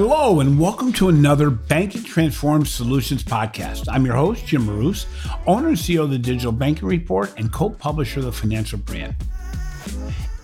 Hello, 0.00 0.38
and 0.38 0.60
welcome 0.60 0.92
to 0.92 1.08
another 1.08 1.50
Banking 1.50 2.04
Transform 2.04 2.64
Solutions 2.64 3.24
podcast. 3.24 3.86
I'm 3.88 4.06
your 4.06 4.14
host, 4.14 4.46
Jim 4.46 4.64
Marous, 4.64 5.06
owner 5.44 5.66
and 5.66 5.76
CEO 5.76 6.04
of 6.04 6.10
the 6.10 6.18
Digital 6.18 6.52
Banking 6.52 6.86
Report 6.86 7.34
and 7.36 7.52
co 7.52 7.70
publisher 7.70 8.20
of 8.20 8.26
the 8.26 8.30
Financial 8.30 8.78
Brand. 8.78 9.16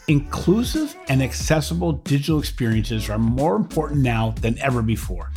Inclusive 0.09 0.97
and 1.07 1.23
accessible 1.23 1.93
digital 1.93 2.41
experiences 2.41 3.09
are 3.09 3.17
more 3.17 3.55
important 3.55 4.03
now 4.03 4.31
than 4.41 4.59
ever 4.59 4.83
before. 4.83 5.31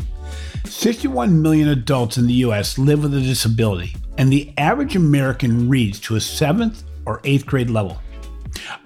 61 0.66 1.40
million 1.40 1.68
adults 1.68 2.18
in 2.18 2.26
the 2.26 2.42
US 2.46 2.80
live 2.80 3.04
with 3.04 3.14
a 3.14 3.22
disability, 3.22 3.96
and 4.18 4.34
the 4.34 4.52
average 4.58 4.96
American 4.96 5.70
reads 5.70 6.00
to 6.00 6.16
a 6.16 6.20
seventh 6.20 6.82
or 7.06 7.22
eighth 7.24 7.46
grade 7.46 7.70
level. 7.70 8.02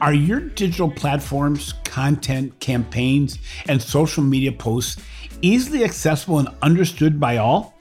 Are 0.01 0.13
your 0.13 0.41
digital 0.41 0.91
platforms, 0.91 1.73
content, 1.85 2.59
campaigns, 2.59 3.39
and 3.69 3.81
social 3.81 4.23
media 4.23 4.51
posts 4.51 5.01
easily 5.41 5.83
accessible 5.83 6.39
and 6.39 6.49
understood 6.61 7.19
by 7.19 7.37
all? 7.37 7.77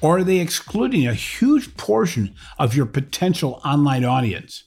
Or 0.00 0.18
are 0.18 0.24
they 0.24 0.38
excluding 0.38 1.06
a 1.06 1.14
huge 1.14 1.76
portion 1.76 2.34
of 2.58 2.74
your 2.74 2.86
potential 2.86 3.60
online 3.64 4.04
audience? 4.04 4.64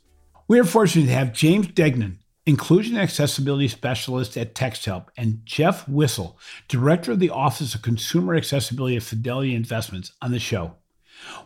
We 0.47 0.59
are 0.59 0.63
fortunate 0.63 1.07
to 1.07 1.13
have 1.13 1.33
James 1.33 1.67
Degnan, 1.67 2.19
Inclusion 2.45 2.93
and 2.95 3.03
Accessibility 3.03 3.67
Specialist 3.67 4.37
at 4.37 4.53
TextHelp, 4.53 5.07
and 5.17 5.41
Jeff 5.45 5.85
Wissel, 5.87 6.35
Director 6.67 7.11
of 7.11 7.19
the 7.19 7.31
Office 7.31 7.73
of 7.73 7.81
Consumer 7.81 8.35
Accessibility 8.35 8.95
at 8.95 9.03
Fidelity 9.03 9.55
Investments, 9.55 10.11
on 10.21 10.31
the 10.31 10.39
show. 10.39 10.75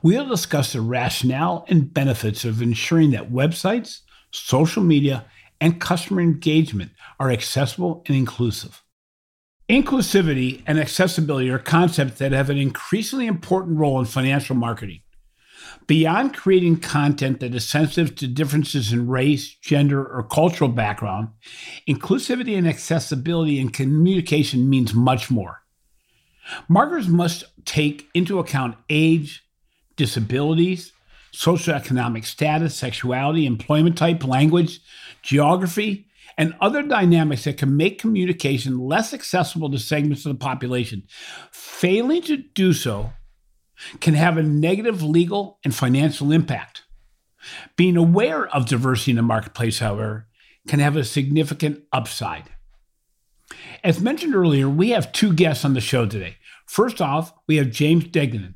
We'll 0.02 0.28
discuss 0.28 0.74
the 0.74 0.82
rationale 0.82 1.66
and 1.70 1.94
benefits 1.94 2.44
of 2.44 2.62
ensuring 2.62 3.12
that 3.12 3.32
websites, 3.32 4.02
social 4.32 4.84
media, 4.84 5.26
and 5.62 5.80
customer 5.80 6.22
engagement 6.22 6.92
are 7.20 7.32
accessible 7.32 8.04
and 8.08 8.16
inclusive. 8.16 8.84
Inclusivity 9.70 10.64
and 10.66 10.80
accessibility 10.80 11.48
are 11.52 11.60
concepts 11.60 12.18
that 12.18 12.32
have 12.32 12.50
an 12.50 12.58
increasingly 12.58 13.28
important 13.28 13.78
role 13.78 14.00
in 14.00 14.06
financial 14.06 14.56
marketing. 14.56 15.02
Beyond 15.86 16.36
creating 16.36 16.80
content 16.80 17.40
that 17.40 17.54
is 17.54 17.70
sensitive 17.70 18.16
to 18.16 18.28
differences 18.28 18.92
in 18.92 19.08
race, 19.08 19.54
gender, 19.62 20.04
or 20.04 20.24
cultural 20.24 20.72
background, 20.72 21.30
inclusivity 21.88 22.58
and 22.58 22.68
accessibility 22.68 23.60
in 23.60 23.70
communication 23.70 24.70
means 24.70 24.96
much 24.96 25.30
more. 25.30 25.62
Marketers 26.68 27.08
must 27.08 27.44
take 27.66 28.10
into 28.16 28.40
account 28.40 28.76
age, 28.90 29.44
disabilities, 29.96 30.94
socioeconomic 31.32 32.26
status, 32.26 32.76
sexuality, 32.76 33.46
employment 33.46 34.00
type, 34.00 34.24
language, 34.24 34.80
geography, 35.22 36.08
and 36.40 36.56
other 36.62 36.82
dynamics 36.82 37.44
that 37.44 37.58
can 37.58 37.76
make 37.76 38.00
communication 38.00 38.80
less 38.80 39.14
accessible 39.14 39.70
to 39.70 39.78
segments 39.78 40.26
of 40.26 40.32
the 40.32 40.40
population. 40.40 41.04
Failing 41.52 42.22
to 42.22 42.38
do 42.38 42.72
so 42.72 43.12
can 44.00 44.14
have 44.14 44.38
a 44.38 44.44
negative 44.44 45.04
legal 45.04 45.60
and 45.66 45.76
financial 45.76 46.32
impact. 46.32 46.84
Being 47.76 47.98
aware 47.98 48.48
of 48.48 48.68
diversity 48.68 49.12
in 49.12 49.18
the 49.18 49.22
marketplace, 49.22 49.80
however, 49.80 50.28
can 50.66 50.80
have 50.80 50.96
a 50.96 51.04
significant 51.04 51.84
upside. 51.92 52.50
As 53.84 54.00
mentioned 54.00 54.34
earlier, 54.34 54.70
we 54.70 54.92
have 54.92 55.12
two 55.12 55.34
guests 55.34 55.66
on 55.66 55.74
the 55.74 55.82
show 55.82 56.06
today. 56.06 56.38
First 56.66 57.02
off, 57.02 57.34
we 57.48 57.58
have 57.58 57.70
James 57.70 58.06
Degnan, 58.06 58.56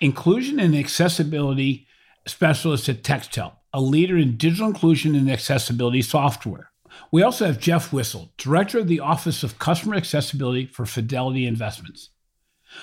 Inclusion 0.00 0.60
and 0.60 0.76
Accessibility 0.76 1.88
Specialist 2.28 2.88
at 2.88 3.02
TextHelp, 3.02 3.54
a 3.72 3.80
leader 3.80 4.16
in 4.16 4.36
digital 4.36 4.68
inclusion 4.68 5.16
and 5.16 5.28
accessibility 5.28 6.00
software. 6.00 6.70
We 7.10 7.22
also 7.22 7.46
have 7.46 7.60
Jeff 7.60 7.90
Wissel, 7.90 8.30
Director 8.36 8.78
of 8.78 8.88
the 8.88 9.00
Office 9.00 9.42
of 9.42 9.58
Customer 9.58 9.94
Accessibility 9.94 10.66
for 10.66 10.86
Fidelity 10.86 11.46
Investments. 11.46 12.10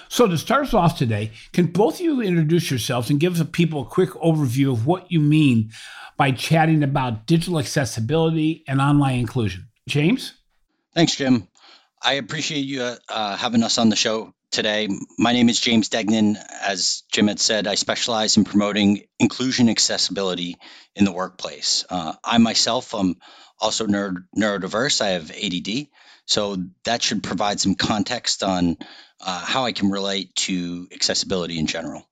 So, 0.08 0.28
to 0.28 0.38
start 0.38 0.68
us 0.68 0.74
off 0.74 0.98
today, 0.98 1.32
can 1.52 1.68
both 1.68 1.96
of 1.96 2.02
you 2.02 2.22
introduce 2.22 2.72
yourselves 2.72 3.10
and 3.10 3.20
give 3.20 3.38
the 3.38 3.46
people 3.46 3.82
a 3.82 3.86
quick 3.86 4.12
overview 4.12 4.72
of 4.72 4.86
what 4.86 5.12
you 5.12 5.20
mean 5.20 5.72
by 6.16 6.32
chatting 6.32 6.82
about 6.82 7.26
digital 7.26 7.60
accessibility 7.60 8.64
and 8.68 8.80
online 8.80 9.20
inclusion? 9.20 9.68
James? 9.90 10.34
Thanks, 10.94 11.16
Jim. 11.16 11.48
I 12.02 12.14
appreciate 12.14 12.62
you 12.62 12.96
uh, 13.10 13.36
having 13.36 13.64
us 13.64 13.78
on 13.78 13.90
the 13.90 13.96
show 13.96 14.34
today. 14.52 14.90
My 15.18 15.34
name 15.34 15.50
is 15.50 15.60
James 15.60 15.90
Degnan. 15.90 16.38
As 16.62 17.04
Jim 17.12 17.28
had 17.28 17.40
said, 17.40 17.68
I 17.68 17.76
specialize 17.76 18.38
in 18.38 18.44
promoting 18.44 19.04
inclusion 19.20 19.70
accessibility 19.70 20.58
in 20.96 21.06
the 21.06 21.12
workplace. 21.12 21.86
Uh, 21.90 22.14
I 22.24 22.38
myself 22.38 22.94
am 22.94 23.16
also 23.60 23.86
neuro- 23.86 24.24
neurodiverse. 24.38 25.02
I 25.02 25.10
have 25.10 25.32
ADD. 25.32 25.88
So 26.26 26.58
that 26.86 27.02
should 27.02 27.24
provide 27.24 27.60
some 27.60 27.76
context 27.76 28.44
on 28.44 28.78
uh, 29.20 29.46
how 29.46 29.66
I 29.66 29.72
can 29.72 29.90
relate 29.90 30.36
to 30.36 30.88
accessibility 30.94 31.58
in 31.58 31.68
general. 31.68 32.08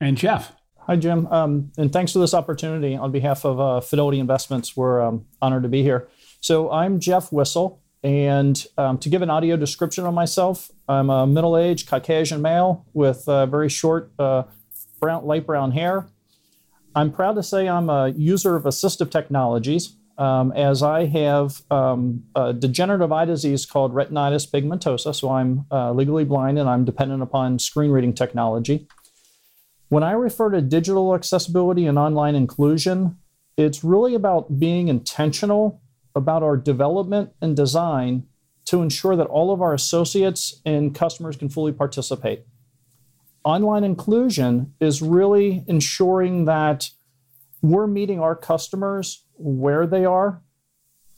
And 0.00 0.16
Jeff. 0.16 0.52
Hi, 0.80 0.96
Jim. 0.96 1.26
Um, 1.28 1.72
and 1.78 1.92
thanks 1.92 2.12
for 2.12 2.18
this 2.18 2.34
opportunity. 2.34 2.94
On 2.94 3.10
behalf 3.10 3.46
of 3.46 3.58
uh, 3.58 3.80
Fidelity 3.80 4.18
Investments, 4.18 4.76
we're 4.76 5.00
um, 5.00 5.26
honored 5.40 5.62
to 5.62 5.68
be 5.68 5.82
here. 5.82 6.08
So 6.40 6.70
I'm 6.70 7.00
Jeff 7.00 7.30
Wissel. 7.30 7.78
And 8.04 8.62
um, 8.76 8.98
to 8.98 9.08
give 9.08 9.22
an 9.22 9.30
audio 9.30 9.56
description 9.56 10.04
of 10.04 10.12
myself, 10.12 10.70
I'm 10.86 11.08
a 11.08 11.26
middle 11.26 11.56
aged 11.56 11.88
Caucasian 11.88 12.42
male 12.42 12.84
with 12.92 13.26
uh, 13.26 13.46
very 13.46 13.70
short, 13.70 14.12
uh, 14.18 14.42
brown, 15.00 15.24
light 15.24 15.46
brown 15.46 15.72
hair. 15.72 16.06
I'm 16.94 17.10
proud 17.10 17.32
to 17.36 17.42
say 17.42 17.66
I'm 17.66 17.88
a 17.88 18.10
user 18.10 18.56
of 18.56 18.64
assistive 18.64 19.10
technologies 19.10 19.96
um, 20.18 20.52
as 20.52 20.82
I 20.82 21.06
have 21.06 21.62
um, 21.70 22.24
a 22.36 22.52
degenerative 22.52 23.10
eye 23.10 23.24
disease 23.24 23.64
called 23.64 23.94
retinitis 23.94 24.48
pigmentosa. 24.50 25.14
So 25.14 25.30
I'm 25.30 25.64
uh, 25.72 25.92
legally 25.92 26.24
blind 26.24 26.58
and 26.58 26.68
I'm 26.68 26.84
dependent 26.84 27.22
upon 27.22 27.58
screen 27.58 27.90
reading 27.90 28.12
technology. 28.12 28.86
When 29.88 30.02
I 30.02 30.12
refer 30.12 30.50
to 30.50 30.60
digital 30.60 31.14
accessibility 31.14 31.86
and 31.86 31.98
online 31.98 32.34
inclusion, 32.34 33.16
it's 33.56 33.82
really 33.82 34.14
about 34.14 34.58
being 34.60 34.88
intentional 34.88 35.80
about 36.14 36.42
our 36.42 36.56
development 36.56 37.32
and 37.40 37.56
design 37.56 38.26
to 38.66 38.80
ensure 38.82 39.16
that 39.16 39.26
all 39.26 39.52
of 39.52 39.60
our 39.60 39.74
associates 39.74 40.60
and 40.64 40.94
customers 40.94 41.36
can 41.36 41.48
fully 41.48 41.72
participate. 41.72 42.44
Online 43.44 43.84
inclusion 43.84 44.72
is 44.80 45.02
really 45.02 45.64
ensuring 45.66 46.46
that 46.46 46.90
we're 47.60 47.86
meeting 47.86 48.20
our 48.20 48.36
customers 48.36 49.24
where 49.34 49.86
they 49.86 50.04
are, 50.04 50.42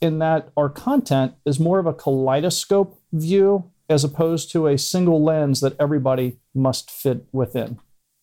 in 0.01 0.19
that 0.19 0.49
our 0.55 0.69
content 0.69 1.33
is 1.45 1.59
more 1.59 1.79
of 1.79 1.85
a 1.85 1.93
kaleidoscope 1.93 2.99
view 3.11 3.71
as 3.89 4.03
opposed 4.03 4.51
to 4.51 4.67
a 4.67 4.77
single 4.77 5.23
lens 5.23 5.61
that 5.61 5.75
everybody 5.79 6.37
must 6.53 6.91
fit 6.91 7.25
within. 7.31 7.79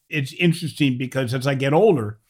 It's 0.08 0.32
interesting 0.34 0.98
because 0.98 1.32
as 1.32 1.46
I 1.46 1.54
get 1.54 1.72
older, 1.72 2.20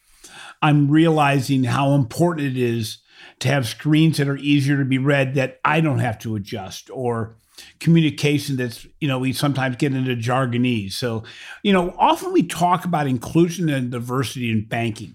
I'm 0.65 0.91
realizing 0.91 1.65
how 1.65 1.93
important 1.93 2.49
it 2.49 2.57
is 2.57 2.99
to 3.41 3.49
have 3.49 3.69
screens 3.69 4.17
that 4.17 4.29
are 4.29 4.37
easier 4.37 4.79
to 4.79 4.85
be 4.85 4.99
read 4.99 5.35
that 5.35 5.61
I 5.65 5.81
don't 5.81 5.99
have 5.99 6.19
to 6.21 6.37
adjust 6.37 6.91
or 6.91 7.37
communication 7.79 8.57
that's 8.57 8.85
you 8.99 9.07
know 9.07 9.21
we 9.21 9.33
sometimes 9.33 9.77
get 9.77 9.95
into 9.95 10.17
jargonese 10.17 10.93
so 10.93 11.23
you 11.63 11.73
know 11.73 11.95
often 11.97 12.33
we 12.33 12.43
talk 12.43 12.85
about 12.85 13.07
inclusion 13.07 13.69
and 13.69 13.93
diversity 13.93 14.51
in 14.51 14.67
banking 14.67 15.15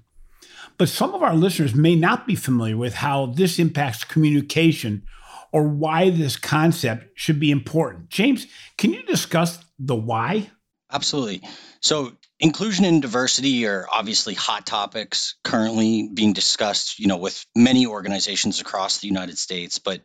but 0.78 0.88
some 0.88 1.14
of 1.14 1.22
our 1.22 1.36
listeners 1.36 1.76
may 1.76 1.96
not 1.96 2.26
be 2.26 2.36
familiar 2.36 2.78
with 2.78 2.94
how 2.96 3.26
this 3.26 3.60
impacts 3.60 4.06
communication 4.06 5.04
or 5.52 5.68
why 5.68 6.10
this 6.10 6.38
concept 6.38 7.08
should 7.16 7.40
be 7.40 7.52
important. 7.52 8.10
James 8.10 8.48
can 8.78 8.94
you 8.94 9.04
discuss 9.04 9.60
the 9.78 9.96
why? 9.96 10.50
Absolutely. 10.92 11.42
So 11.82 12.14
inclusion 12.40 12.86
and 12.86 13.02
diversity 13.02 13.68
are 13.68 13.86
obviously 13.92 14.34
hot 14.34 14.66
topics 14.66 15.36
currently 15.44 16.10
being 16.14 16.34
discussed 16.34 17.00
you 17.00 17.08
know 17.08 17.18
with 17.18 17.46
many 17.56 17.86
organizations 17.88 18.62
across 18.62 19.00
the 19.00 19.08
united 19.08 19.38
states 19.38 19.80
but 19.80 20.02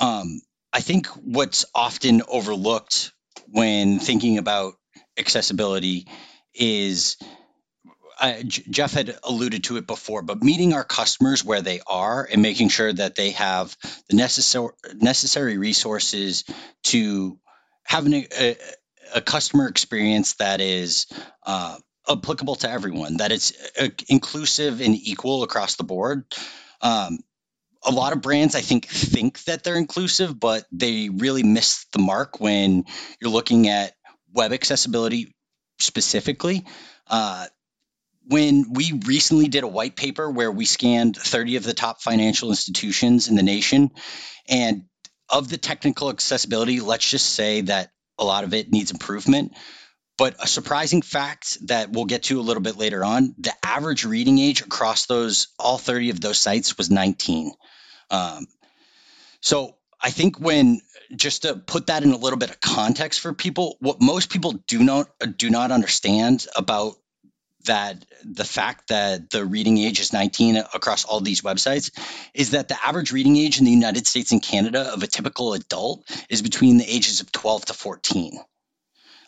um, 0.00 0.40
i 0.72 0.80
think 0.80 1.06
what's 1.08 1.64
often 1.74 2.22
overlooked 2.28 3.12
when 3.48 3.98
thinking 3.98 4.38
about 4.38 4.74
accessibility 5.18 6.06
is 6.54 7.16
uh, 8.18 8.42
Jeff 8.42 8.94
had 8.94 9.18
alluded 9.24 9.64
to 9.64 9.76
it 9.76 9.86
before, 9.86 10.22
but 10.22 10.42
meeting 10.42 10.72
our 10.72 10.84
customers 10.84 11.44
where 11.44 11.60
they 11.60 11.80
are 11.86 12.26
and 12.30 12.40
making 12.40 12.70
sure 12.70 12.92
that 12.92 13.14
they 13.14 13.32
have 13.32 13.76
the 14.08 14.16
necessary 14.16 14.70
necessary 14.94 15.58
resources 15.58 16.44
to 16.84 17.38
have 17.84 18.06
an, 18.06 18.14
a, 18.14 18.56
a 19.14 19.20
customer 19.20 19.68
experience 19.68 20.34
that 20.34 20.60
is 20.60 21.06
uh, 21.44 21.76
applicable 22.08 22.56
to 22.56 22.70
everyone, 22.70 23.18
that 23.18 23.32
it's 23.32 23.52
uh, 23.78 23.88
inclusive 24.08 24.80
and 24.80 24.94
equal 24.94 25.42
across 25.42 25.76
the 25.76 25.84
board. 25.84 26.24
Um, 26.80 27.18
a 27.84 27.90
lot 27.90 28.12
of 28.12 28.22
brands, 28.22 28.54
I 28.54 28.60
think, 28.60 28.86
think 28.86 29.42
that 29.44 29.62
they're 29.62 29.76
inclusive, 29.76 30.38
but 30.38 30.64
they 30.72 31.08
really 31.08 31.42
miss 31.42 31.86
the 31.92 31.98
mark 31.98 32.40
when 32.40 32.84
you're 33.20 33.30
looking 33.30 33.68
at 33.68 33.92
web 34.32 34.52
accessibility 34.52 35.34
specifically. 35.78 36.64
Uh, 37.06 37.46
when 38.28 38.72
we 38.72 39.00
recently 39.06 39.46
did 39.46 39.62
a 39.62 39.68
white 39.68 39.94
paper 39.94 40.28
where 40.28 40.50
we 40.50 40.64
scanned 40.64 41.16
30 41.16 41.56
of 41.56 41.62
the 41.62 41.74
top 41.74 42.02
financial 42.02 42.50
institutions 42.50 43.28
in 43.28 43.36
the 43.36 43.42
nation, 43.42 43.90
and 44.48 44.84
of 45.28 45.48
the 45.48 45.58
technical 45.58 46.10
accessibility, 46.10 46.80
let's 46.80 47.08
just 47.08 47.26
say 47.26 47.62
that 47.62 47.90
a 48.18 48.24
lot 48.24 48.44
of 48.44 48.54
it 48.54 48.70
needs 48.70 48.90
improvement. 48.90 49.52
But 50.18 50.36
a 50.42 50.46
surprising 50.46 51.02
fact 51.02 51.58
that 51.66 51.90
we'll 51.92 52.06
get 52.06 52.24
to 52.24 52.40
a 52.40 52.42
little 52.42 52.62
bit 52.62 52.78
later 52.78 53.04
on 53.04 53.34
the 53.38 53.52
average 53.62 54.04
reading 54.04 54.38
age 54.38 54.62
across 54.62 55.06
those, 55.06 55.48
all 55.58 55.76
30 55.76 56.10
of 56.10 56.20
those 56.20 56.38
sites 56.38 56.78
was 56.78 56.90
19. 56.90 57.52
Um, 58.10 58.46
so 59.40 59.76
I 60.00 60.10
think 60.10 60.40
when 60.40 60.80
just 61.14 61.42
to 61.42 61.54
put 61.54 61.88
that 61.88 62.02
in 62.02 62.12
a 62.12 62.16
little 62.16 62.38
bit 62.38 62.50
of 62.50 62.60
context 62.60 63.20
for 63.20 63.34
people, 63.34 63.76
what 63.80 64.00
most 64.00 64.30
people 64.30 64.52
do 64.66 64.82
not 64.82 65.08
do 65.36 65.50
not 65.50 65.70
understand 65.70 66.46
about 66.56 66.94
that 67.66 68.04
the 68.24 68.44
fact 68.44 68.88
that 68.88 69.30
the 69.30 69.44
reading 69.44 69.78
age 69.78 70.00
is 70.00 70.12
19 70.12 70.56
across 70.56 71.04
all 71.04 71.20
these 71.20 71.42
websites 71.42 71.90
is 72.34 72.50
that 72.50 72.68
the 72.68 72.76
average 72.84 73.12
reading 73.12 73.36
age 73.36 73.58
in 73.58 73.64
the 73.64 73.70
United 73.70 74.06
States 74.06 74.32
and 74.32 74.42
Canada 74.42 74.92
of 74.92 75.02
a 75.02 75.06
typical 75.06 75.52
adult 75.54 76.04
is 76.28 76.42
between 76.42 76.78
the 76.78 76.84
ages 76.84 77.20
of 77.20 77.30
12 77.32 77.66
to 77.66 77.74
14. 77.74 78.38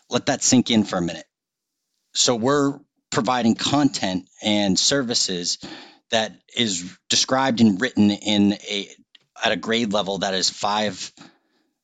Let 0.09 0.25
that 0.27 0.43
sink 0.43 0.71
in 0.71 0.83
for 0.83 0.97
a 0.97 1.01
minute. 1.01 1.25
So 2.13 2.35
we're 2.35 2.79
providing 3.11 3.55
content 3.55 4.27
and 4.41 4.77
services 4.77 5.59
that 6.11 6.33
is 6.55 6.97
described 7.09 7.61
and 7.61 7.79
written 7.79 8.11
in 8.11 8.53
a 8.53 8.89
at 9.43 9.51
a 9.51 9.55
grade 9.55 9.93
level 9.93 10.19
that 10.19 10.33
is 10.33 10.49
five 10.49 11.11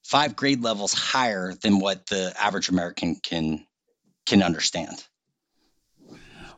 five 0.04 0.36
grade 0.36 0.62
levels 0.62 0.94
higher 0.94 1.54
than 1.62 1.80
what 1.80 2.06
the 2.08 2.34
average 2.40 2.70
American 2.70 3.16
can 3.16 3.66
can 4.26 4.44
understand. 4.44 5.04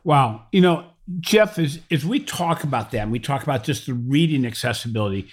Wow. 0.08 0.44
You 0.52 0.62
know, 0.62 0.86
Jeff, 1.20 1.58
as, 1.58 1.80
as 1.90 2.02
we 2.02 2.18
talk 2.18 2.64
about 2.64 2.92
that, 2.92 3.00
and 3.00 3.12
we 3.12 3.18
talk 3.18 3.42
about 3.42 3.62
just 3.62 3.84
the 3.84 3.92
reading 3.92 4.46
accessibility, 4.46 5.28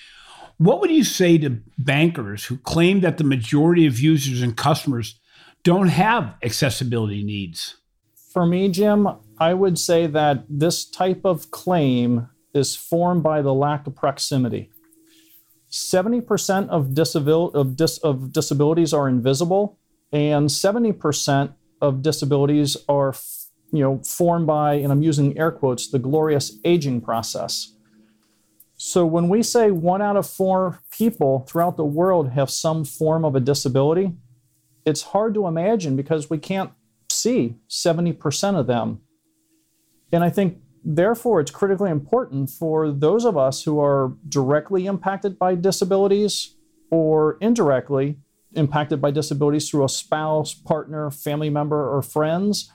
what 0.57 0.81
would 0.81 0.91
you 0.91 1.05
say 1.05 1.37
to 1.37 1.61
bankers 1.77 2.43
who 2.43 2.57
claim 2.57 2.99
that 2.99 3.17
the 3.17 3.23
majority 3.23 3.85
of 3.87 3.97
users 3.97 4.41
and 4.41 4.57
customers 4.57 5.17
don't 5.63 5.87
have 5.87 6.35
accessibility 6.43 7.23
needs? 7.23 7.77
For 8.33 8.45
me, 8.45 8.67
Jim, 8.67 9.07
I 9.39 9.53
would 9.53 9.79
say 9.79 10.07
that 10.07 10.43
this 10.49 10.83
type 10.83 11.21
of 11.23 11.51
claim 11.51 12.27
is 12.53 12.75
formed 12.75 13.23
by 13.23 13.41
the 13.41 13.53
lack 13.53 13.87
of 13.87 13.95
proximity. 13.95 14.71
70% 15.71 16.67
of, 16.67 16.87
disabil- 16.87 17.55
of, 17.55 17.77
dis- 17.77 17.99
of 17.99 18.33
disabilities 18.33 18.93
are 18.93 19.07
invisible, 19.07 19.79
and 20.11 20.49
70% 20.49 21.53
of 21.79 22.01
disabilities 22.01 22.75
are 22.89 23.13
you 23.75 23.83
know, 23.83 24.01
formed 24.03 24.47
by, 24.47 24.75
and 24.75 24.91
I'm 24.91 25.01
using 25.01 25.37
air 25.37 25.51
quotes, 25.51 25.89
the 25.89 25.99
glorious 25.99 26.59
aging 26.63 27.01
process. 27.01 27.73
So 28.77 29.05
when 29.05 29.29
we 29.29 29.41
say 29.41 29.71
one 29.71 30.01
out 30.01 30.17
of 30.17 30.27
four 30.27 30.79
people 30.91 31.45
throughout 31.47 31.77
the 31.77 31.85
world 31.85 32.31
have 32.31 32.49
some 32.49 32.83
form 32.83 33.23
of 33.23 33.35
a 33.35 33.39
disability, 33.39 34.13
it's 34.85 35.01
hard 35.01 35.33
to 35.35 35.47
imagine 35.47 35.95
because 35.95 36.29
we 36.29 36.37
can't 36.37 36.71
see 37.09 37.55
70% 37.69 38.59
of 38.59 38.67
them. 38.67 39.01
And 40.11 40.23
I 40.23 40.29
think, 40.29 40.59
therefore, 40.83 41.39
it's 41.39 41.51
critically 41.51 41.89
important 41.89 42.49
for 42.49 42.91
those 42.91 43.25
of 43.25 43.37
us 43.37 43.63
who 43.63 43.79
are 43.79 44.13
directly 44.27 44.85
impacted 44.85 45.39
by 45.39 45.55
disabilities 45.55 46.55
or 46.91 47.37
indirectly 47.41 48.17
impacted 48.53 49.01
by 49.01 49.11
disabilities 49.11 49.69
through 49.69 49.83
a 49.83 49.89
spouse, 49.89 50.53
partner, 50.53 51.09
family 51.11 51.49
member, 51.49 51.93
or 51.93 52.01
friends 52.01 52.71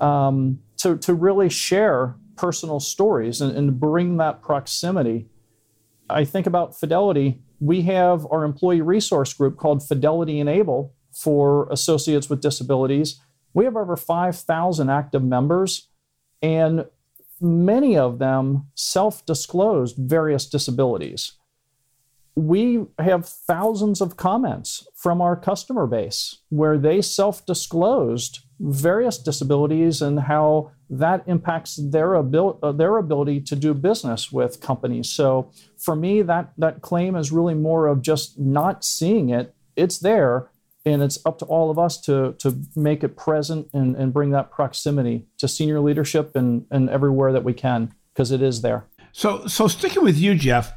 um, 0.00 0.60
to, 0.78 0.96
to 0.98 1.14
really 1.14 1.48
share 1.48 2.16
personal 2.36 2.80
stories 2.80 3.40
and, 3.40 3.56
and 3.56 3.78
bring 3.78 4.16
that 4.16 4.42
proximity. 4.42 5.28
I 6.08 6.24
think 6.24 6.46
about 6.46 6.78
Fidelity. 6.78 7.42
We 7.60 7.82
have 7.82 8.26
our 8.30 8.44
employee 8.44 8.80
resource 8.80 9.34
group 9.34 9.56
called 9.56 9.86
Fidelity 9.86 10.40
Enable 10.40 10.94
for 11.12 11.68
associates 11.70 12.30
with 12.30 12.40
disabilities. 12.40 13.20
We 13.52 13.64
have 13.64 13.76
over 13.76 13.96
5,000 13.96 14.88
active 14.88 15.22
members, 15.22 15.88
and 16.40 16.86
many 17.40 17.96
of 17.96 18.18
them 18.18 18.68
self 18.74 19.24
disclosed 19.26 19.96
various 19.98 20.46
disabilities. 20.46 21.32
We 22.36 22.86
have 22.98 23.28
thousands 23.28 24.00
of 24.00 24.16
comments 24.16 24.86
from 24.94 25.20
our 25.20 25.36
customer 25.36 25.86
base 25.86 26.38
where 26.48 26.78
they 26.78 27.02
self 27.02 27.44
disclosed 27.44 28.40
various 28.60 29.16
disabilities 29.16 30.02
and 30.02 30.20
how 30.20 30.70
that 30.90 31.24
impacts 31.26 31.76
their, 31.76 32.14
abil- 32.14 32.58
uh, 32.62 32.72
their 32.72 32.98
ability 32.98 33.40
to 33.40 33.56
do 33.56 33.72
business 33.72 34.30
with 34.30 34.60
companies. 34.60 35.10
So 35.10 35.50
for 35.78 35.96
me, 35.96 36.20
that, 36.22 36.52
that 36.58 36.82
claim 36.82 37.16
is 37.16 37.32
really 37.32 37.54
more 37.54 37.86
of 37.86 38.02
just 38.02 38.38
not 38.38 38.84
seeing 38.84 39.30
it. 39.30 39.54
It's 39.76 39.98
there, 39.98 40.50
and 40.84 41.02
it's 41.02 41.18
up 41.24 41.38
to 41.38 41.44
all 41.46 41.70
of 41.70 41.78
us 41.78 42.00
to, 42.02 42.34
to 42.38 42.58
make 42.76 43.02
it 43.02 43.16
present 43.16 43.68
and, 43.72 43.96
and 43.96 44.12
bring 44.12 44.30
that 44.30 44.50
proximity 44.50 45.26
to 45.38 45.48
senior 45.48 45.80
leadership 45.80 46.36
and, 46.36 46.66
and 46.70 46.90
everywhere 46.90 47.32
that 47.32 47.44
we 47.44 47.54
can, 47.54 47.94
because 48.12 48.30
it 48.30 48.42
is 48.42 48.60
there. 48.60 48.84
So, 49.12 49.46
so 49.46 49.68
sticking 49.68 50.04
with 50.04 50.18
you, 50.18 50.34
Jeff, 50.34 50.72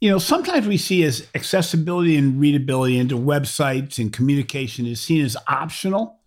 you 0.00 0.10
know, 0.10 0.18
sometimes 0.18 0.66
we 0.66 0.76
see 0.76 1.02
as 1.04 1.26
accessibility 1.34 2.16
and 2.16 2.40
readability 2.40 2.98
into 2.98 3.16
websites 3.16 3.98
and 3.98 4.12
communication 4.12 4.86
is 4.86 5.00
seen 5.00 5.24
as 5.24 5.36
optional 5.48 6.17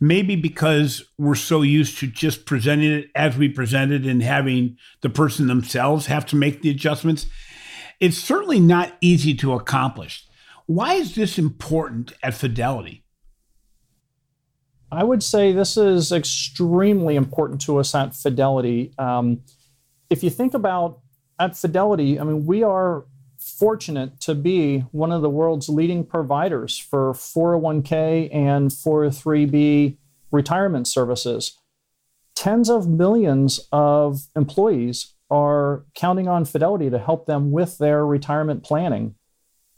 maybe 0.00 0.34
because 0.34 1.04
we're 1.18 1.34
so 1.34 1.60
used 1.62 1.98
to 1.98 2.06
just 2.06 2.46
presenting 2.46 2.90
it 2.90 3.10
as 3.14 3.36
we 3.36 3.48
presented 3.48 4.06
and 4.06 4.22
having 4.22 4.76
the 5.02 5.10
person 5.10 5.46
themselves 5.46 6.06
have 6.06 6.24
to 6.26 6.36
make 6.36 6.62
the 6.62 6.70
adjustments. 6.70 7.26
It's 8.00 8.16
certainly 8.16 8.60
not 8.60 8.94
easy 9.02 9.34
to 9.34 9.52
accomplish. 9.52 10.26
Why 10.66 10.94
is 10.94 11.14
this 11.14 11.38
important 11.38 12.14
at 12.22 12.32
Fidelity? 12.32 13.04
I 14.90 15.04
would 15.04 15.22
say 15.22 15.52
this 15.52 15.76
is 15.76 16.10
extremely 16.10 17.14
important 17.14 17.60
to 17.62 17.78
us 17.78 17.94
at 17.94 18.16
Fidelity. 18.16 18.92
Um, 18.98 19.42
if 20.08 20.24
you 20.24 20.30
think 20.30 20.54
about 20.54 21.00
at 21.38 21.56
Fidelity, 21.56 22.18
I 22.18 22.24
mean, 22.24 22.46
we 22.46 22.62
are 22.62 23.04
fortunate 23.60 24.18
to 24.20 24.34
be 24.34 24.78
one 24.90 25.12
of 25.12 25.20
the 25.20 25.28
world's 25.28 25.68
leading 25.68 26.02
providers 26.02 26.78
for 26.78 27.12
401k 27.12 28.34
and 28.34 28.70
403b 28.70 29.98
retirement 30.32 30.88
services. 30.88 31.58
Tens 32.34 32.70
of 32.70 32.88
millions 32.88 33.60
of 33.70 34.22
employees 34.34 35.12
are 35.30 35.84
counting 35.94 36.26
on 36.26 36.46
Fidelity 36.46 36.88
to 36.88 36.98
help 36.98 37.26
them 37.26 37.50
with 37.50 37.76
their 37.76 38.06
retirement 38.06 38.64
planning. 38.64 39.14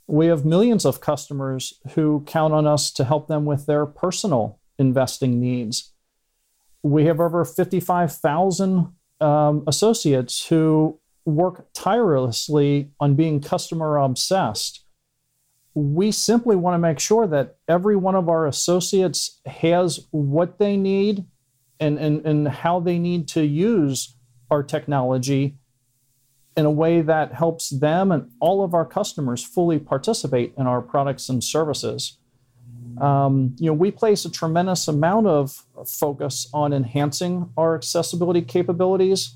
We 0.06 0.26
have 0.26 0.44
millions 0.44 0.84
of 0.84 1.00
customers 1.00 1.74
who 1.94 2.22
count 2.24 2.54
on 2.54 2.68
us 2.68 2.92
to 2.92 3.04
help 3.04 3.26
them 3.26 3.44
with 3.44 3.66
their 3.66 3.84
personal 3.84 4.60
investing 4.78 5.40
needs. 5.40 5.92
We 6.84 7.06
have 7.06 7.18
over 7.18 7.44
55,000 7.44 8.92
um, 9.20 9.64
associates 9.66 10.46
who 10.46 11.00
work 11.24 11.66
tirelessly 11.72 12.90
on 13.00 13.14
being 13.14 13.40
customer 13.40 13.96
obsessed. 13.96 14.84
We 15.74 16.12
simply 16.12 16.56
want 16.56 16.74
to 16.74 16.78
make 16.78 16.98
sure 16.98 17.26
that 17.26 17.56
every 17.66 17.96
one 17.96 18.14
of 18.14 18.28
our 18.28 18.46
associates 18.46 19.40
has 19.46 20.06
what 20.10 20.58
they 20.58 20.76
need 20.76 21.24
and, 21.80 21.98
and, 21.98 22.26
and 22.26 22.48
how 22.48 22.80
they 22.80 22.98
need 22.98 23.28
to 23.28 23.44
use 23.44 24.14
our 24.50 24.62
technology 24.62 25.56
in 26.56 26.66
a 26.66 26.70
way 26.70 27.00
that 27.00 27.32
helps 27.32 27.70
them 27.70 28.12
and 28.12 28.30
all 28.38 28.62
of 28.62 28.74
our 28.74 28.84
customers 28.84 29.42
fully 29.42 29.78
participate 29.78 30.52
in 30.58 30.66
our 30.66 30.82
products 30.82 31.28
and 31.28 31.42
services. 31.42 32.18
Um, 33.00 33.56
you 33.58 33.66
know, 33.66 33.72
we 33.72 33.90
place 33.90 34.26
a 34.26 34.30
tremendous 34.30 34.86
amount 34.86 35.26
of 35.26 35.64
focus 35.86 36.48
on 36.52 36.74
enhancing 36.74 37.50
our 37.56 37.74
accessibility 37.74 38.42
capabilities 38.42 39.34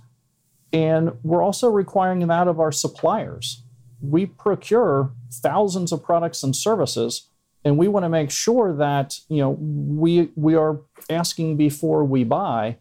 and 0.72 1.12
we're 1.22 1.42
also 1.42 1.70
requiring 1.70 2.26
that 2.26 2.48
of 2.48 2.60
our 2.60 2.72
suppliers. 2.72 3.62
We 4.00 4.26
procure 4.26 5.12
thousands 5.32 5.92
of 5.92 6.02
products 6.02 6.42
and 6.42 6.54
services, 6.54 7.28
and 7.64 7.78
we 7.78 7.88
want 7.88 8.04
to 8.04 8.08
make 8.08 8.30
sure 8.30 8.74
that 8.76 9.20
you 9.28 9.38
know 9.38 9.50
we 9.50 10.30
we 10.36 10.54
are 10.54 10.80
asking 11.08 11.56
before 11.56 12.04
we 12.04 12.24
buy, 12.24 12.78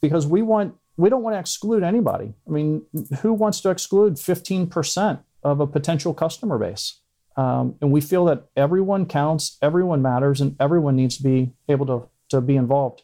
because 0.00 0.26
we 0.26 0.42
want 0.42 0.74
we 0.96 1.08
don't 1.08 1.22
want 1.22 1.34
to 1.34 1.40
exclude 1.40 1.82
anybody. 1.82 2.34
I 2.46 2.50
mean, 2.50 2.82
who 3.22 3.32
wants 3.32 3.60
to 3.62 3.70
exclude 3.70 4.14
15% 4.14 5.20
of 5.42 5.60
a 5.60 5.66
potential 5.66 6.12
customer 6.12 6.58
base? 6.58 7.00
Um, 7.36 7.76
and 7.80 7.90
we 7.90 8.02
feel 8.02 8.26
that 8.26 8.48
everyone 8.54 9.06
counts, 9.06 9.56
everyone 9.62 10.02
matters, 10.02 10.42
and 10.42 10.56
everyone 10.60 10.96
needs 10.96 11.16
to 11.16 11.22
be 11.22 11.52
able 11.68 11.86
to, 11.86 12.08
to 12.28 12.42
be 12.42 12.56
involved, 12.56 13.02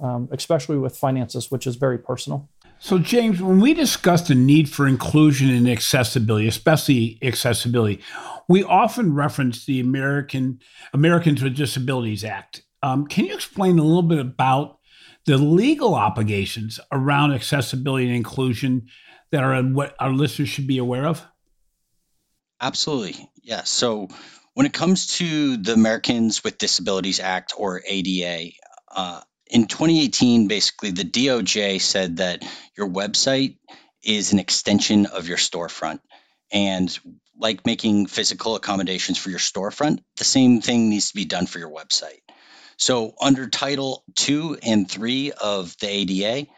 um, 0.00 0.28
especially 0.32 0.78
with 0.78 0.96
finances, 0.96 1.50
which 1.50 1.66
is 1.66 1.76
very 1.76 1.98
personal. 1.98 2.48
So, 2.84 2.98
James, 2.98 3.40
when 3.40 3.60
we 3.60 3.72
discuss 3.72 4.28
the 4.28 4.34
need 4.34 4.68
for 4.68 4.86
inclusion 4.86 5.48
and 5.48 5.66
accessibility, 5.66 6.46
especially 6.46 7.18
accessibility, 7.22 8.02
we 8.46 8.62
often 8.62 9.14
reference 9.14 9.64
the 9.64 9.80
American 9.80 10.58
Americans 10.92 11.42
with 11.42 11.56
Disabilities 11.56 12.24
Act. 12.24 12.62
Um, 12.82 13.06
can 13.06 13.24
you 13.24 13.32
explain 13.32 13.78
a 13.78 13.82
little 13.82 14.02
bit 14.02 14.18
about 14.18 14.80
the 15.24 15.38
legal 15.38 15.94
obligations 15.94 16.78
around 16.92 17.32
accessibility 17.32 18.04
and 18.04 18.16
inclusion 18.16 18.88
that 19.32 19.42
are 19.42 19.62
what 19.62 19.96
our 19.98 20.12
listeners 20.12 20.50
should 20.50 20.66
be 20.66 20.76
aware 20.76 21.06
of? 21.06 21.26
Absolutely, 22.60 23.16
yes. 23.42 23.70
So 23.70 24.08
When 24.52 24.66
it 24.66 24.74
comes 24.74 25.06
to 25.18 25.56
the 25.56 25.72
Americans 25.72 26.44
with 26.44 26.58
Disabilities 26.58 27.18
Act 27.18 27.54
or 27.56 27.82
ADA, 27.86 28.52
uh, 28.94 29.22
in 29.54 29.66
2018, 29.66 30.48
basically, 30.48 30.90
the 30.90 31.04
DOJ 31.04 31.80
said 31.80 32.16
that 32.16 32.44
your 32.76 32.88
website 32.88 33.56
is 34.02 34.32
an 34.32 34.40
extension 34.40 35.06
of 35.06 35.28
your 35.28 35.36
storefront. 35.38 36.00
And 36.52 36.98
like 37.38 37.64
making 37.64 38.06
physical 38.06 38.56
accommodations 38.56 39.16
for 39.16 39.30
your 39.30 39.38
storefront, 39.38 40.00
the 40.16 40.24
same 40.24 40.60
thing 40.60 40.90
needs 40.90 41.10
to 41.10 41.14
be 41.14 41.24
done 41.24 41.46
for 41.46 41.60
your 41.60 41.70
website. 41.70 42.20
So, 42.78 43.14
under 43.20 43.48
Title 43.48 44.02
2 44.16 44.58
and 44.60 44.90
3 44.90 45.30
of 45.32 45.76
the 45.78 45.88
ADA, 45.88 46.50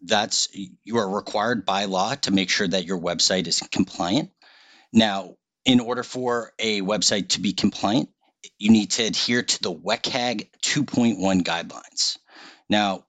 that's 0.00 0.48
you 0.84 0.96
are 0.96 1.16
required 1.16 1.66
by 1.66 1.84
law 1.84 2.14
to 2.14 2.30
make 2.30 2.48
sure 2.48 2.66
that 2.66 2.86
your 2.86 2.98
website 2.98 3.46
is 3.46 3.60
compliant. 3.60 4.30
Now, 4.90 5.34
in 5.66 5.80
order 5.80 6.02
for 6.02 6.54
a 6.58 6.80
website 6.80 7.28
to 7.30 7.42
be 7.42 7.52
compliant, 7.52 8.08
you 8.58 8.70
need 8.70 8.92
to 8.92 9.02
adhere 9.04 9.42
to 9.42 9.62
the 9.62 9.74
WCAG 9.74 10.48
2.1 10.62 11.42
guidelines. 11.42 12.16
Now, 12.68 13.04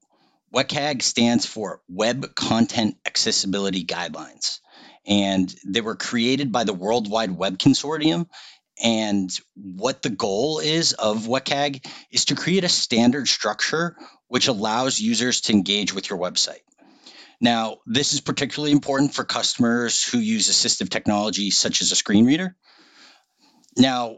WCAG 0.53 1.01
stands 1.01 1.45
for 1.45 1.81
Web 1.87 2.33
Content 2.35 2.97
Accessibility 3.05 3.85
Guidelines, 3.85 4.59
and 5.05 5.53
they 5.65 5.81
were 5.81 5.95
created 5.95 6.51
by 6.51 6.63
the 6.63 6.73
World 6.73 7.09
Wide 7.09 7.31
Web 7.31 7.57
Consortium. 7.57 8.27
And 8.81 9.29
what 9.55 10.01
the 10.01 10.09
goal 10.09 10.59
is 10.59 10.93
of 10.93 11.27
WCAG 11.27 11.85
is 12.11 12.25
to 12.25 12.35
create 12.35 12.63
a 12.63 12.69
standard 12.69 13.27
structure 13.27 13.97
which 14.27 14.47
allows 14.47 14.99
users 14.99 15.41
to 15.41 15.53
engage 15.53 15.93
with 15.93 16.09
your 16.09 16.17
website. 16.17 16.61
Now, 17.41 17.77
this 17.85 18.13
is 18.13 18.21
particularly 18.21 18.71
important 18.71 19.13
for 19.13 19.23
customers 19.23 20.03
who 20.03 20.19
use 20.19 20.49
assistive 20.49 20.89
technology 20.89 21.51
such 21.51 21.81
as 21.81 21.91
a 21.91 21.95
screen 21.95 22.25
reader. 22.25 22.55
Now, 23.77 24.17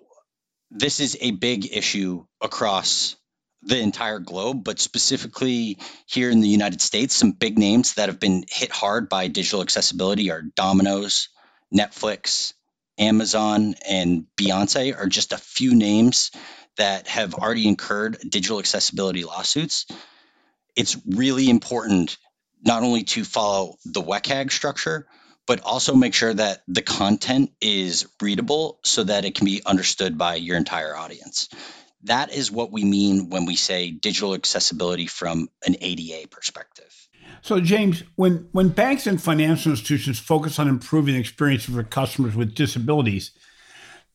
this 0.69 1.00
is 1.00 1.17
a 1.19 1.31
big 1.31 1.74
issue 1.75 2.25
across 2.41 3.15
the 3.63 3.80
entire 3.80 4.20
globe, 4.20 4.63
but 4.63 4.80
specifically 4.80 5.77
here 6.06 6.30
in 6.30 6.41
the 6.41 6.48
United 6.48 6.82
States, 6.82 7.15
some 7.15 7.32
big 7.32 7.58
names 7.58 7.96
that 7.96 8.10
have 8.10 8.20
been 8.20 8.44
hit 8.50 8.72
hard 8.72 9.10
by 9.10 9.27
digital 9.27 9.62
accessibility 9.62 10.32
are 10.32 10.41
Domino's, 10.41 11.30
Netflix, 11.74 12.53
Amazon, 12.98 13.75
and 13.88 14.25
Beyonce 14.36 14.98
are 14.98 15.08
just 15.08 15.34
a 15.34 15.38
few 15.38 15.75
names 15.75 16.32
that 16.77 17.08
have 17.08 17.36
already 17.36 17.68
incurred 17.68 18.18
digital 18.27 18.60
accessibility 18.60 19.24
lawsuits. 19.24 19.86
It's 20.75 20.98
really 21.06 21.50
important 21.50 22.18
not 22.63 22.84
only 22.84 23.03
to 23.03 23.24
follow 23.24 23.77
the 23.86 24.01
WCAG 24.01 24.51
structure, 24.51 25.08
but 25.48 25.62
also 25.62 25.96
make 25.96 26.13
sure 26.13 26.34
that 26.34 26.62
the 26.68 26.82
content 26.82 27.51
is 27.60 28.08
readable 28.22 28.80
so 28.84 29.03
that 29.03 29.25
it 29.25 29.36
can 29.36 29.46
be 29.46 29.62
understood 29.65 30.18
by 30.18 30.36
your 30.36 30.58
entire 30.58 30.96
audience. 30.96 31.50
That 32.03 32.34
is 32.34 32.51
what 32.51 32.72
we 32.72 32.84
mean 32.84 33.29
when 33.29 33.46
we 33.46 33.55
say 33.55 33.91
digital 33.91 34.34
accessibility 34.34 35.08
from 35.08 35.50
an 35.65 35.75
ADA 35.81 36.27
perspective. 36.29 36.91
So, 37.41 37.60
James, 37.60 38.03
when, 38.15 38.48
when 38.51 38.70
banks 38.70 39.08
and 39.08 39.22
financial 39.22 39.72
institutions 39.72 40.20
focus 40.20 40.60
on 40.60 40.67
improving 40.67 41.15
the 41.15 41.20
experience 41.20 41.65
for 41.65 41.84
customers 41.84 42.36
with 42.36 42.55
disabilities, 42.55 43.31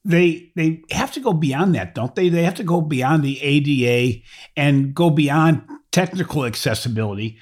they 0.04 0.52
they 0.54 0.82
have 0.92 1.12
to 1.12 1.20
go 1.20 1.32
beyond 1.32 1.74
that, 1.74 1.94
don't 1.94 2.14
they? 2.14 2.28
They 2.28 2.44
have 2.44 2.54
to 2.54 2.62
go 2.62 2.80
beyond 2.80 3.24
the 3.24 3.42
ADA 3.42 4.22
and 4.56 4.94
go 4.94 5.10
beyond 5.10 5.62
technical 5.90 6.44
accessibility 6.44 7.38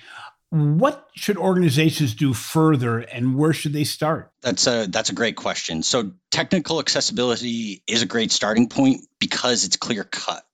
what 0.55 1.09
should 1.17 1.37
organizations 1.37 2.15
do 2.15 2.33
further 2.33 3.01
and 3.01 3.37
where 3.37 3.53
should 3.53 3.73
they 3.73 3.83
start? 3.83 4.31
That's 4.41 4.69
a 4.69 4.87
that's 4.87 5.11
a 5.11 5.15
great 5.15 5.35
question. 5.35 5.83
So 5.83 6.13
technical 6.31 6.79
accessibility 6.79 7.83
is 7.89 8.03
a 8.03 8.07
great 8.07 8.31
starting 8.31 8.69
point 8.69 9.01
because 9.19 9.65
it's 9.65 9.77
clear 9.77 10.05
cut. 10.05 10.45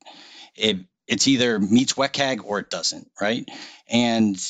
It 0.57 0.79
it's 1.07 1.29
either 1.29 1.59
meets 1.59 1.93
WCAG 1.93 2.43
or 2.43 2.61
it 2.61 2.71
doesn't 2.71 3.11
right? 3.21 3.47
And 3.91 4.43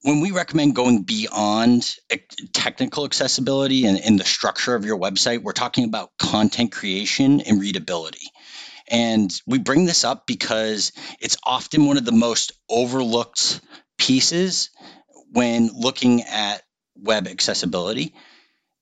when 0.00 0.20
we 0.20 0.32
recommend 0.32 0.74
going 0.74 1.02
beyond 1.02 1.88
technical 2.52 3.04
accessibility 3.04 3.86
and 3.86 4.00
in 4.00 4.16
the 4.16 4.24
structure 4.24 4.74
of 4.74 4.84
your 4.84 4.98
website 4.98 5.44
we're 5.44 5.52
talking 5.52 5.84
about 5.84 6.10
content 6.18 6.72
creation 6.72 7.40
and 7.42 7.60
readability. 7.60 8.32
And 8.88 9.32
we 9.46 9.58
bring 9.58 9.84
this 9.84 10.02
up 10.02 10.26
because 10.26 10.90
it's 11.20 11.36
often 11.44 11.86
one 11.86 11.98
of 11.98 12.04
the 12.04 12.10
most 12.10 12.50
overlooked 12.68 13.60
pieces 13.98 14.70
when 15.32 15.70
looking 15.74 16.22
at 16.22 16.62
web 16.96 17.26
accessibility. 17.26 18.14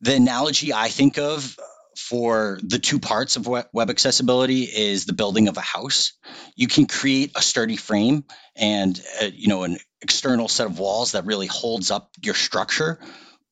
The 0.01 0.15
analogy 0.15 0.73
I 0.73 0.89
think 0.89 1.19
of 1.19 1.59
for 1.97 2.59
the 2.63 2.79
two 2.79 2.99
parts 2.99 3.37
of 3.37 3.47
web 3.47 3.91
accessibility 3.91 4.63
is 4.63 5.05
the 5.05 5.13
building 5.13 5.49
of 5.49 5.57
a 5.57 5.63
house. 5.63 6.13
You 6.57 6.67
can 6.67 6.87
create 6.87 7.33
a 7.37 7.43
sturdy 7.43 7.77
frame 7.77 8.25
and 8.57 9.01
uh, 9.21 9.27
you 9.33 9.49
know 9.49 9.65
an 9.65 9.79
external 10.01 10.49
set 10.49 10.67
of 10.67 10.79
walls 10.79 11.13
that 11.13 11.27
really 11.27 11.47
holds 11.47 11.91
up 11.91 12.11
your 12.23 12.35
structure. 12.35 12.99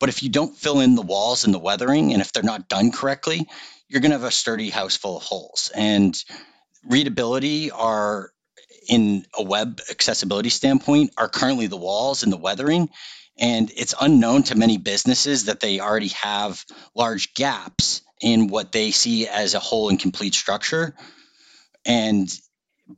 But 0.01 0.09
if 0.09 0.23
you 0.23 0.29
don't 0.29 0.57
fill 0.57 0.81
in 0.81 0.95
the 0.95 1.03
walls 1.03 1.45
and 1.45 1.53
the 1.53 1.59
weathering, 1.59 2.13
and 2.13 2.23
if 2.23 2.33
they're 2.33 2.43
not 2.43 2.69
done 2.69 2.93
correctly, 2.93 3.47
you're 3.89 4.01
going 4.01 4.13
to 4.13 4.19
have 4.19 4.29
a 4.29 4.31
sturdy 4.31 4.71
house 4.71 4.97
full 4.97 5.17
of 5.17 5.25
holes. 5.25 5.71
And 5.75 6.17
readability 6.85 7.71
are 7.71 8.33
in 8.89 9.27
a 9.37 9.43
web 9.43 9.81
accessibility 9.91 10.49
standpoint 10.49 11.13
are 11.17 11.29
currently 11.29 11.67
the 11.67 11.77
walls 11.77 12.23
and 12.23 12.33
the 12.33 12.37
weathering. 12.37 12.91
And 13.39 13.71
it's 13.77 13.95
unknown 14.01 14.45
to 14.45 14.57
many 14.57 14.79
businesses 14.79 15.45
that 15.45 15.61
they 15.61 15.79
already 15.79 16.09
have 16.09 16.65
large 16.95 17.35
gaps 17.35 18.03
in 18.21 18.49
what 18.49 18.73
they 18.73 18.91
see 18.91 19.29
as 19.29 19.55
a 19.55 19.61
whole 19.61 19.91
and 19.91 20.01
complete 20.01 20.35
structure. 20.35 20.95
And 21.87 22.29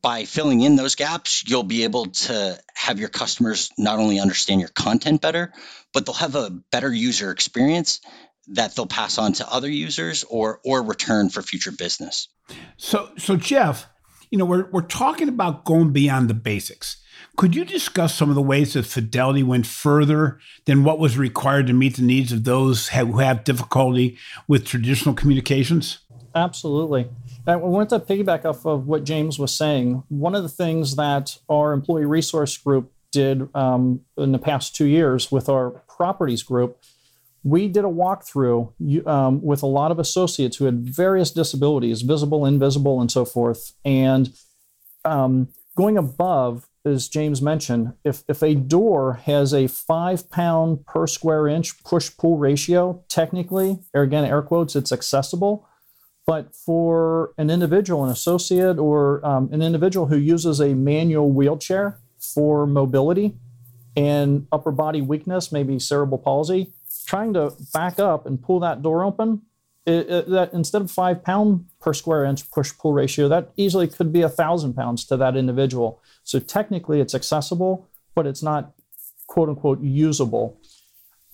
by 0.03 0.25
filling 0.25 0.63
in 0.63 0.77
those 0.77 0.95
gaps, 0.95 1.45
you'll 1.47 1.65
be 1.65 1.85
able 1.85 2.07
to 2.07 2.59
have 2.75 2.99
your 2.99 3.09
customers 3.09 3.71
not 3.77 3.99
only 3.99 4.21
understand 4.21 4.61
your 4.61 4.71
content 4.71 5.21
better, 5.21 5.53
but 5.93 6.07
they'll 6.07 6.15
have 6.15 6.37
a 6.37 6.51
better 6.51 6.93
user 6.93 7.31
experience 7.31 8.01
that 8.49 8.75
they'll 8.75 8.87
pass 8.87 9.19
on 9.19 9.33
to 9.35 9.53
other 9.53 9.69
users 9.69 10.25
or 10.25 10.61
or 10.65 10.83
return 10.83 11.29
for 11.29 11.43
future 11.43 11.73
business. 11.73 12.29
So 12.77 13.11
so 13.19 13.37
Jeff, 13.37 13.89
you 14.31 14.39
know, 14.39 14.45
we're, 14.45 14.69
we're 14.71 14.83
talking 14.83 15.29
about 15.29 15.65
going 15.65 15.93
beyond 15.93 16.31
the 16.31 16.35
basics. 16.35 16.97
Could 17.37 17.55
you 17.55 17.65
discuss 17.65 18.15
some 18.15 18.29
of 18.29 18.35
the 18.35 18.43
ways 18.43 18.75
that 18.75 18.87
Fidelity 18.87 19.43
went 19.43 19.67
further 19.67 20.39
than 20.67 20.85
what 20.85 20.99
was 20.99 21.19
required 21.19 21.67
to 21.67 21.73
meet 21.73 21.97
the 21.97 22.03
needs 22.03 22.33
of 22.33 22.45
those 22.45 22.89
who 22.89 23.19
have 23.19 23.45
difficulty 23.45 24.19
with 24.47 24.67
traditional 24.67 25.15
communications? 25.15 25.99
Absolutely. 26.35 27.09
I 27.47 27.57
want 27.57 27.91
to 27.91 27.99
piggyback 27.99 28.45
off 28.45 28.65
of 28.65 28.87
what 28.87 29.05
James 29.05 29.39
was 29.39 29.55
saying. 29.55 30.05
One 30.09 30.35
of 30.35 30.43
the 30.43 30.49
things 30.49 30.97
that 30.97 31.39
our 31.49 31.73
employee 31.73 32.05
resource 32.05 32.57
group 32.57 32.93
did 33.11 33.49
um, 33.57 34.03
in 34.17 34.33
the 34.33 34.39
past 34.39 34.77
two 34.77 34.87
years 34.87 35.33
with 35.33 35.49
our 35.49 35.71
properties 35.71 36.43
group 36.43 36.79
we 37.43 37.69
did 37.69 37.85
a 37.85 37.89
walkthrough 37.89 39.07
um, 39.07 39.43
with 39.43 39.63
a 39.63 39.67
lot 39.67 39.91
of 39.91 39.99
associates 39.99 40.57
who 40.57 40.67
had 40.67 40.81
various 40.81 41.31
disabilities, 41.31 42.03
visible, 42.03 42.45
invisible, 42.45 43.01
and 43.01 43.11
so 43.11 43.25
forth. 43.25 43.73
And 43.85 44.33
um, 45.05 45.49
going 45.77 45.97
above, 45.97 46.69
as 46.85 47.09
James 47.09 47.41
mentioned, 47.41 47.95
if, 48.05 48.25
if 48.29 48.43
a 48.43 48.55
door 48.55 49.15
has 49.25 49.55
a 49.55 49.67
five 49.69 50.31
pound 50.31 50.85
per 50.87 51.07
square 51.07 51.49
inch 51.49 51.83
push 51.83 52.15
pull 52.17 52.37
ratio, 52.37 53.03
technically, 53.09 53.79
again, 53.95 54.25
air 54.25 54.43
quotes, 54.43 54.77
it's 54.77 54.93
accessible. 54.93 55.67
But 56.27 56.55
for 56.55 57.33
an 57.39 57.51
individual, 57.51 58.05
an 58.05 58.11
associate, 58.11 58.79
or 58.79 59.25
um, 59.27 59.49
an 59.53 59.63
individual 59.63 60.07
who 60.07 60.17
uses 60.17 60.61
a 60.61 60.75
manual 60.75 61.31
wheelchair 61.33 61.99
for 62.19 62.67
mobility 62.67 63.35
and 63.97 64.47
upper 64.53 64.71
body 64.71 65.01
weakness, 65.01 65.51
maybe 65.51 65.79
cerebral 65.79 66.19
palsy, 66.19 66.73
trying 67.11 67.35
to 67.35 67.53
back 67.75 67.99
up 67.99 68.25
and 68.25 68.41
pull 68.41 68.61
that 68.61 68.83
door 68.83 69.03
open, 69.03 69.43
it, 69.85 70.09
it, 70.09 70.31
that 70.31 70.53
instead 70.53 70.81
of 70.81 70.91
five 70.93 71.25
pound 71.25 71.67
per 71.81 71.93
square 71.93 72.25
inch 72.25 72.49
push 72.53 72.73
pull 72.79 72.93
ratio, 72.93 73.29
that 73.29 73.51
easily 73.57 73.89
could 73.89 74.13
be 74.13 74.23
a 74.23 74.29
thousand 74.29 74.75
pounds 74.75 75.05
to 75.07 75.17
that 75.17 75.37
individual. 75.37 76.01
So 76.23 76.39
technically, 76.39 77.01
it's 77.01 77.13
accessible, 77.13 77.89
but 78.15 78.29
it's 78.29 78.45
not 78.45 78.75
quote 79.27 79.49
unquote 79.49 79.83
usable. 79.83 80.61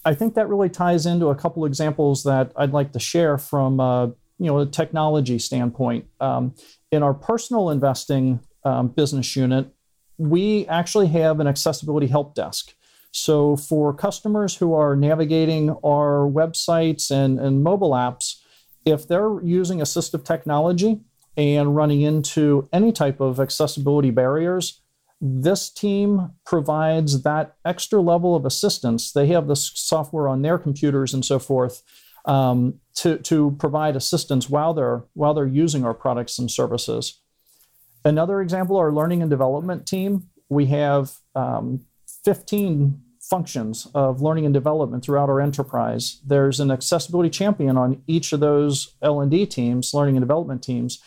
I 0.06 0.14
think 0.14 0.35
that 0.35 0.49
really 0.49 0.71
ties 0.71 1.04
into 1.04 1.26
a 1.26 1.35
couple 1.35 1.66
examples 1.66 2.23
that 2.23 2.52
I'd 2.56 2.73
like 2.73 2.92
to 2.92 2.99
share 2.99 3.37
from 3.37 3.78
uh, 3.78 4.06
you 4.38 4.47
know 4.47 4.61
a 4.61 4.66
technology 4.66 5.38
standpoint. 5.38 6.06
Um, 6.21 6.54
in 6.90 7.02
our 7.02 7.12
personal 7.12 7.68
investing 7.68 8.40
um, 8.64 8.88
business 8.88 9.37
unit, 9.37 9.68
we 10.16 10.66
actually 10.68 11.09
have 11.09 11.38
an 11.38 11.47
accessibility 11.47 12.06
help 12.06 12.35
desk. 12.35 12.73
So, 13.16 13.56
for 13.56 13.94
customers 13.94 14.56
who 14.56 14.75
are 14.75 14.94
navigating 14.94 15.70
our 15.82 16.30
websites 16.30 17.11
and, 17.11 17.40
and 17.40 17.64
mobile 17.64 17.92
apps, 17.92 18.42
if 18.85 19.08
they're 19.08 19.40
using 19.42 19.78
assistive 19.78 20.23
technology 20.23 21.00
and 21.35 21.75
running 21.75 22.02
into 22.02 22.68
any 22.75 22.92
type 22.92 23.18
of 23.18 23.40
accessibility 23.40 24.11
barriers, 24.11 24.82
this 25.18 25.70
team 25.70 26.32
provides 26.44 27.23
that 27.23 27.56
extra 27.64 28.02
level 28.02 28.37
of 28.37 28.44
assistance. 28.44 29.12
They 29.12 29.28
have 29.28 29.46
the 29.46 29.56
software 29.56 30.28
on 30.28 30.42
their 30.42 30.58
computers 30.58 31.14
and 31.14 31.25
so 31.25 31.38
forth 31.38 31.82
um, 32.26 32.80
to, 32.96 33.16
to 33.16 33.56
provide 33.58 33.96
assistance 33.96 34.50
while 34.50 34.75
they're, 34.75 35.04
while 35.14 35.32
they're 35.32 35.46
using 35.46 35.87
our 35.87 35.94
products 35.94 36.38
and 36.38 36.50
services. 36.50 37.18
Another 38.04 38.42
example, 38.42 38.76
our 38.76 38.92
learning 38.92 39.23
and 39.23 39.30
development 39.30 39.87
team. 39.87 40.28
We 40.50 40.66
have 40.66 41.12
um, 41.35 41.87
15 42.25 43.02
functions 43.28 43.88
of 43.95 44.23
learning 44.23 44.45
and 44.45 44.54
development 44.54 45.04
throughout 45.04 45.28
our 45.28 45.40
enterprise. 45.40 46.21
There's 46.25 46.61
an 46.61 46.71
accessibility 46.71 47.30
champion 47.30 47.76
on 47.76 48.02
each 48.06 48.33
of 48.33 48.40
those 48.40 48.95
L&D 49.02 49.47
teams, 49.47 49.92
learning 49.95 50.16
and 50.16 50.23
development 50.23 50.62
teams, 50.62 51.00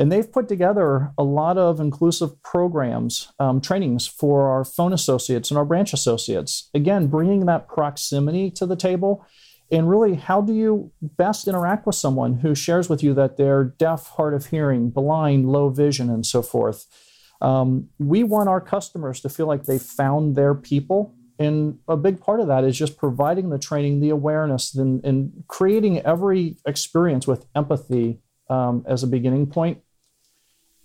and 0.00 0.10
they've 0.10 0.32
put 0.32 0.48
together 0.48 1.12
a 1.18 1.22
lot 1.22 1.58
of 1.58 1.78
inclusive 1.78 2.42
programs, 2.42 3.30
um, 3.38 3.60
trainings 3.60 4.06
for 4.06 4.48
our 4.48 4.64
phone 4.64 4.94
associates 4.94 5.50
and 5.50 5.58
our 5.58 5.64
branch 5.66 5.92
associates. 5.92 6.70
Again, 6.72 7.08
bringing 7.08 7.44
that 7.46 7.68
proximity 7.68 8.50
to 8.52 8.64
the 8.64 8.76
table. 8.76 9.26
And 9.70 9.90
really, 9.90 10.14
how 10.14 10.40
do 10.40 10.54
you 10.54 10.90
best 11.02 11.46
interact 11.46 11.86
with 11.86 11.96
someone 11.96 12.38
who 12.38 12.54
shares 12.54 12.88
with 12.88 13.02
you 13.02 13.12
that 13.12 13.36
they're 13.36 13.62
deaf, 13.62 14.06
hard 14.08 14.32
of 14.32 14.46
hearing, 14.46 14.88
blind, 14.88 15.52
low 15.52 15.68
vision, 15.68 16.08
and 16.08 16.24
so 16.24 16.40
forth? 16.40 16.86
Um, 17.42 17.88
we 17.98 18.24
want 18.24 18.48
our 18.48 18.60
customers 18.60 19.20
to 19.20 19.28
feel 19.28 19.46
like 19.46 19.64
they 19.64 19.78
found 19.78 20.34
their 20.34 20.54
people. 20.54 21.14
And 21.40 21.78
a 21.88 21.96
big 21.96 22.20
part 22.20 22.40
of 22.40 22.48
that 22.48 22.64
is 22.64 22.76
just 22.76 22.98
providing 22.98 23.48
the 23.48 23.58
training, 23.58 24.00
the 24.00 24.10
awareness, 24.10 24.74
and, 24.74 25.02
and 25.04 25.42
creating 25.48 26.00
every 26.00 26.58
experience 26.66 27.26
with 27.26 27.46
empathy 27.56 28.20
um, 28.50 28.84
as 28.86 29.02
a 29.02 29.06
beginning 29.06 29.46
point. 29.46 29.80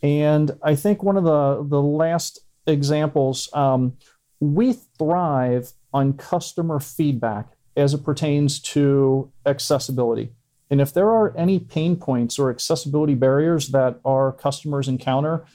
And 0.02 0.58
I 0.64 0.76
think 0.76 1.04
one 1.04 1.18
of 1.18 1.26
the, 1.26 1.62
the 1.68 1.82
last 1.82 2.40
examples, 2.66 3.50
um, 3.54 3.98
we 4.40 4.72
thrive 4.98 5.74
on 5.94 6.14
customer 6.14 6.80
feedback 6.80 7.50
as 7.76 7.94
it 7.94 8.06
pertains 8.06 8.60
to 8.60 9.30
accessibility. 9.46 10.32
And 10.70 10.80
if 10.80 10.94
there 10.94 11.10
are 11.10 11.36
any 11.36 11.60
pain 11.60 11.98
points 11.98 12.40
or 12.40 12.50
accessibility 12.50 13.14
barriers 13.14 13.70
that 13.70 14.00
our 14.06 14.32
customers 14.32 14.88
encounter, 14.88 15.46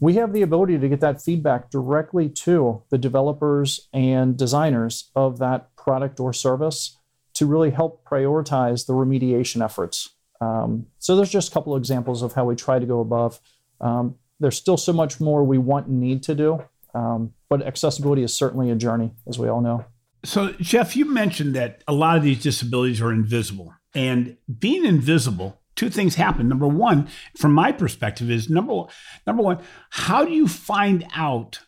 we 0.00 0.14
have 0.14 0.32
the 0.32 0.42
ability 0.42 0.78
to 0.78 0.88
get 0.88 1.00
that 1.00 1.22
feedback 1.22 1.70
directly 1.70 2.28
to 2.28 2.82
the 2.90 2.98
developers 2.98 3.88
and 3.92 4.36
designers 4.36 5.10
of 5.14 5.38
that 5.38 5.74
product 5.76 6.18
or 6.18 6.32
service 6.32 6.96
to 7.34 7.46
really 7.46 7.70
help 7.70 8.04
prioritize 8.04 8.86
the 8.86 8.92
remediation 8.92 9.64
efforts. 9.64 10.10
Um, 10.40 10.86
so 10.98 11.16
there's 11.16 11.30
just 11.30 11.50
a 11.50 11.52
couple 11.52 11.74
of 11.74 11.80
examples 11.80 12.22
of 12.22 12.32
how 12.32 12.46
we 12.46 12.56
try 12.56 12.78
to 12.78 12.86
go 12.86 13.00
above 13.00 13.40
um, 13.80 14.16
there's 14.38 14.56
still 14.56 14.76
so 14.76 14.92
much 14.92 15.20
more 15.20 15.44
we 15.44 15.58
want 15.58 15.86
and 15.86 16.00
need 16.00 16.22
to 16.24 16.34
do, 16.34 16.62
um, 16.94 17.34
but 17.48 17.62
accessibility 17.62 18.22
is 18.22 18.34
certainly 18.34 18.70
a 18.70 18.74
journey, 18.74 19.12
as 19.26 19.38
we 19.38 19.48
all 19.48 19.60
know. 19.60 19.84
So, 20.24 20.52
Jeff, 20.52 20.96
you 20.96 21.04
mentioned 21.04 21.54
that 21.54 21.82
a 21.88 21.92
lot 21.92 22.16
of 22.16 22.22
these 22.22 22.42
disabilities 22.42 23.00
are 23.00 23.12
invisible. 23.12 23.74
And 23.94 24.36
being 24.58 24.84
invisible, 24.84 25.59
two 25.80 25.88
things 25.88 26.14
happen. 26.14 26.46
Number 26.46 26.68
one, 26.68 27.08
from 27.38 27.54
my 27.54 27.72
perspective, 27.72 28.30
is 28.30 28.50
number 28.50 28.84
number 29.26 29.42
one, 29.42 29.62
how 29.88 30.26
do 30.26 30.30
you 30.30 30.46
find 30.46 31.06
out 31.16 31.60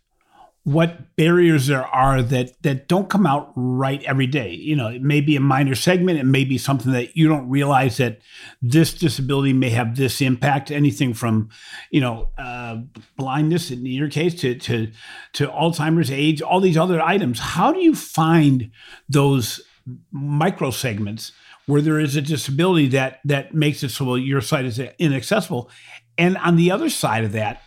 what 0.65 1.17
barriers 1.17 1.67
there 1.67 1.87
are 1.87 2.23
that 2.23 2.63
that 2.63 2.87
don't 2.89 3.09
come 3.09 3.27
out 3.27 3.53
right 3.57 4.01
every 4.05 4.29
day. 4.29 4.51
You 4.51 4.77
know, 4.77 4.89
it 4.89 5.01
may 5.01 5.21
be 5.23 5.35
a 5.35 5.41
minor 5.41 5.75
segment, 5.75 6.21
it 6.21 6.25
may 6.25 6.45
be 6.45 6.59
something 6.59 6.93
that 6.93 7.17
you 7.17 7.27
don't 7.27 7.49
realize 7.49 7.97
that 7.97 8.21
this 8.61 8.93
disability 8.93 9.55
may 9.55 9.71
have 9.71 9.97
this 9.97 10.21
impact. 10.21 10.71
Anything 10.71 11.15
from, 11.15 11.49
you 11.91 12.01
know, 12.03 12.29
uh, 12.39 12.83
blindness 13.17 13.71
in 13.71 13.85
your 13.87 14.11
case 14.11 14.35
to 14.43 14.55
to 14.57 14.93
to 15.33 15.49
Alzheimer's, 15.49 16.11
age, 16.11 16.43
all 16.43 16.61
these 16.61 16.77
other 16.77 17.01
items. 17.01 17.41
How 17.41 17.73
do 17.73 17.81
you 17.81 17.95
find 17.95 18.71
those 19.09 19.63
micro 20.13 20.71
segments 20.71 21.33
where 21.67 21.81
there 21.81 22.01
is 22.01 22.17
a 22.17 22.23
disability 22.23 22.89
that 22.89 23.21
that 23.25 23.55
makes 23.55 23.83
it 23.83 23.91
so 23.91 24.15
your 24.15 24.41
site 24.41 24.65
is 24.65 24.79
inaccessible? 24.99 25.71
And 26.19 26.37
on 26.39 26.57
the 26.57 26.71
other 26.71 26.91
side 26.91 27.25
of 27.25 27.33
that, 27.33 27.63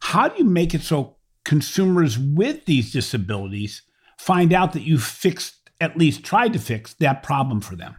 how 0.00 0.28
do 0.28 0.38
you 0.38 0.44
make 0.44 0.74
it 0.74 0.82
so 0.82 1.16
consumers 1.44 2.18
with 2.18 2.64
these 2.64 2.92
disabilities 2.92 3.82
find 4.18 4.52
out 4.52 4.72
that 4.72 4.82
you 4.82 4.98
fixed, 4.98 5.70
at 5.80 5.96
least 5.96 6.24
tried 6.24 6.52
to 6.52 6.58
fix 6.58 6.94
that 6.94 7.22
problem 7.22 7.60
for 7.60 7.76
them? 7.76 7.96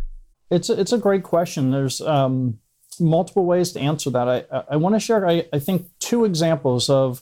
It's 0.49 0.69
a, 0.69 0.79
it's 0.79 0.91
a 0.93 0.97
great 0.97 1.23
question. 1.23 1.71
There's 1.71 2.01
um, 2.01 2.59
multiple 2.99 3.45
ways 3.45 3.71
to 3.73 3.79
answer 3.79 4.09
that. 4.11 4.27
I, 4.27 4.63
I 4.71 4.75
want 4.77 4.95
to 4.95 4.99
share, 4.99 5.27
I, 5.27 5.45
I 5.53 5.59
think, 5.59 5.87
two 5.99 6.25
examples 6.25 6.89
of 6.89 7.21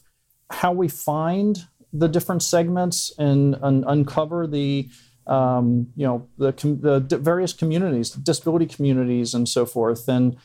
how 0.49 0.71
we 0.71 0.87
find 0.87 1.65
the 1.91 2.07
different 2.07 2.43
segments 2.43 3.11
and, 3.17 3.55
and 3.61 3.83
uncover 3.87 4.47
the 4.47 4.89
um, 5.27 5.87
you 5.95 6.05
know 6.05 6.27
the, 6.37 7.05
the 7.07 7.17
various 7.17 7.53
communities, 7.53 8.11
disability 8.11 8.65
communities, 8.65 9.33
and 9.33 9.47
so 9.49 9.65
forth. 9.65 10.07
And 10.07 10.37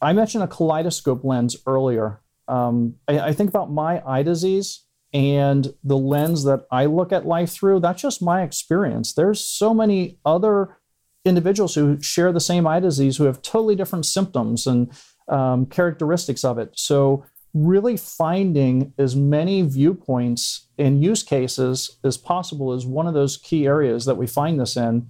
I 0.00 0.12
mentioned 0.12 0.44
a 0.44 0.48
kaleidoscope 0.48 1.24
lens 1.24 1.56
earlier. 1.66 2.20
Um, 2.46 2.94
I, 3.06 3.20
I, 3.20 3.32
think 3.32 3.50
about 3.50 3.70
my 3.70 4.02
eye 4.06 4.22
disease 4.22 4.84
and 5.12 5.74
the 5.84 5.98
lens 5.98 6.44
that 6.44 6.66
I 6.70 6.86
look 6.86 7.12
at 7.12 7.26
life 7.26 7.50
through, 7.50 7.80
that's 7.80 8.00
just 8.00 8.22
my 8.22 8.42
experience. 8.42 9.12
There's 9.12 9.42
so 9.44 9.74
many 9.74 10.18
other 10.24 10.78
individuals 11.24 11.74
who 11.74 12.00
share 12.00 12.32
the 12.32 12.40
same 12.40 12.66
eye 12.66 12.80
disease 12.80 13.16
who 13.16 13.24
have 13.24 13.42
totally 13.42 13.76
different 13.76 14.06
symptoms 14.06 14.66
and 14.66 14.90
um, 15.28 15.66
characteristics 15.66 16.44
of 16.44 16.58
it. 16.58 16.70
So, 16.74 17.24
really 17.54 17.96
finding 17.96 18.92
as 18.98 19.16
many 19.16 19.62
viewpoints 19.62 20.68
and 20.78 21.02
use 21.02 21.22
cases 21.22 21.98
as 22.04 22.16
possible 22.16 22.72
is 22.72 22.86
one 22.86 23.06
of 23.06 23.14
those 23.14 23.36
key 23.36 23.66
areas 23.66 24.04
that 24.04 24.16
we 24.16 24.26
find 24.26 24.60
this 24.60 24.76
in. 24.76 25.08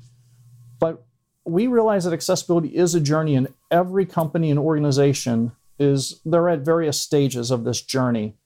But 0.79 1.05
we 1.45 1.67
realize 1.67 2.05
that 2.05 2.13
accessibility 2.13 2.69
is 2.69 2.95
a 2.95 3.01
journey, 3.01 3.35
and 3.35 3.49
every 3.71 4.07
company 4.07 4.51
and 4.51 4.59
organization 4.59 5.53
is 5.79 6.21
they're 6.25 6.49
at 6.49 6.61
various 6.61 7.01
stages 7.01 7.51
of 7.51 7.65
this 7.65 7.83
journey 7.83 8.37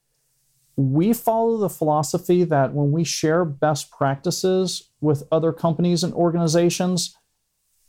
we 0.76 1.12
follow 1.12 1.59
the 1.59 1.68
philosophy 1.68 2.44
that 2.44 2.72
when 2.72 2.92
we 2.92 3.05
share 3.05 3.44
best 3.44 3.90
practices 3.90 4.90
with 5.00 5.22
other 5.31 5.52
companies 5.52 6.02
and 6.02 6.14
organizations, 6.14 7.16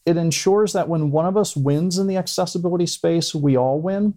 it 0.06 0.18
ensures 0.18 0.74
that 0.74 0.90
when 0.90 1.12
one 1.12 1.26
of 1.26 1.38
us 1.38 1.56
wins 1.56 1.98
in 1.98 2.08
the 2.08 2.18
accessibility 2.18 2.86
space, 2.86 3.34
we 3.34 3.58
all 3.58 3.80
win. 3.80 4.16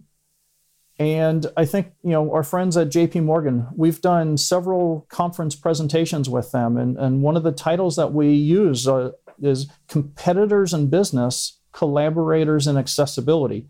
And 0.99 1.45
I 1.55 1.65
think, 1.65 1.91
you 2.03 2.11
know, 2.11 2.31
our 2.33 2.43
friends 2.43 2.75
at 2.75 2.89
JP 2.89 3.23
Morgan, 3.23 3.67
we've 3.75 4.01
done 4.01 4.35
several 4.37 5.05
conference 5.09 5.55
presentations 5.55 6.27
with 6.27 6.51
them. 6.51 6.75
And, 6.75 6.97
and 6.97 7.21
one 7.21 7.37
of 7.37 7.43
the 7.43 7.51
titles 7.51 7.95
that 7.97 8.13
we 8.13 8.31
use 8.31 8.87
uh, 8.87 9.11
is 9.39 9.69
Competitors 9.87 10.73
in 10.73 10.89
Business, 10.89 11.59
Collaborators 11.71 12.65
in 12.65 12.77
Accessibility. 12.77 13.67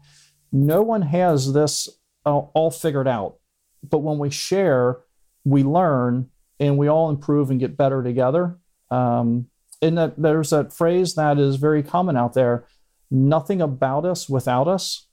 No 0.53 0.81
one 0.81 1.01
has 1.01 1.51
this 1.51 1.89
uh, 2.25 2.37
all 2.37 2.71
figured 2.71 3.09
out 3.09 3.39
but 3.83 3.99
when 3.99 4.17
we 4.17 4.29
share, 4.29 4.99
we 5.43 5.63
learn 5.63 6.29
and 6.59 6.77
we 6.77 6.87
all 6.87 7.09
improve 7.09 7.51
and 7.51 7.59
get 7.59 7.77
better 7.77 8.03
together. 8.03 8.57
Um, 8.89 9.47
and 9.81 9.97
that 9.97 10.19
there's 10.21 10.49
that 10.49 10.73
phrase 10.73 11.15
that 11.15 11.37
is 11.37 11.57
very 11.57 11.83
common 11.83 12.17
out 12.17 12.33
there 12.33 12.65
nothing 13.09 13.61
about 13.61 14.05
us 14.05 14.27
without 14.27 14.67
us. 14.67 15.06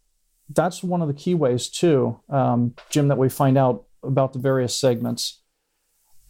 That's 0.48 0.82
one 0.82 1.02
of 1.02 1.08
the 1.08 1.14
key 1.14 1.34
ways, 1.34 1.68
too, 1.68 2.20
um, 2.28 2.74
Jim, 2.90 3.08
that 3.08 3.18
we 3.18 3.28
find 3.28 3.56
out 3.56 3.84
about 4.02 4.32
the 4.32 4.38
various 4.38 4.76
segments. 4.76 5.40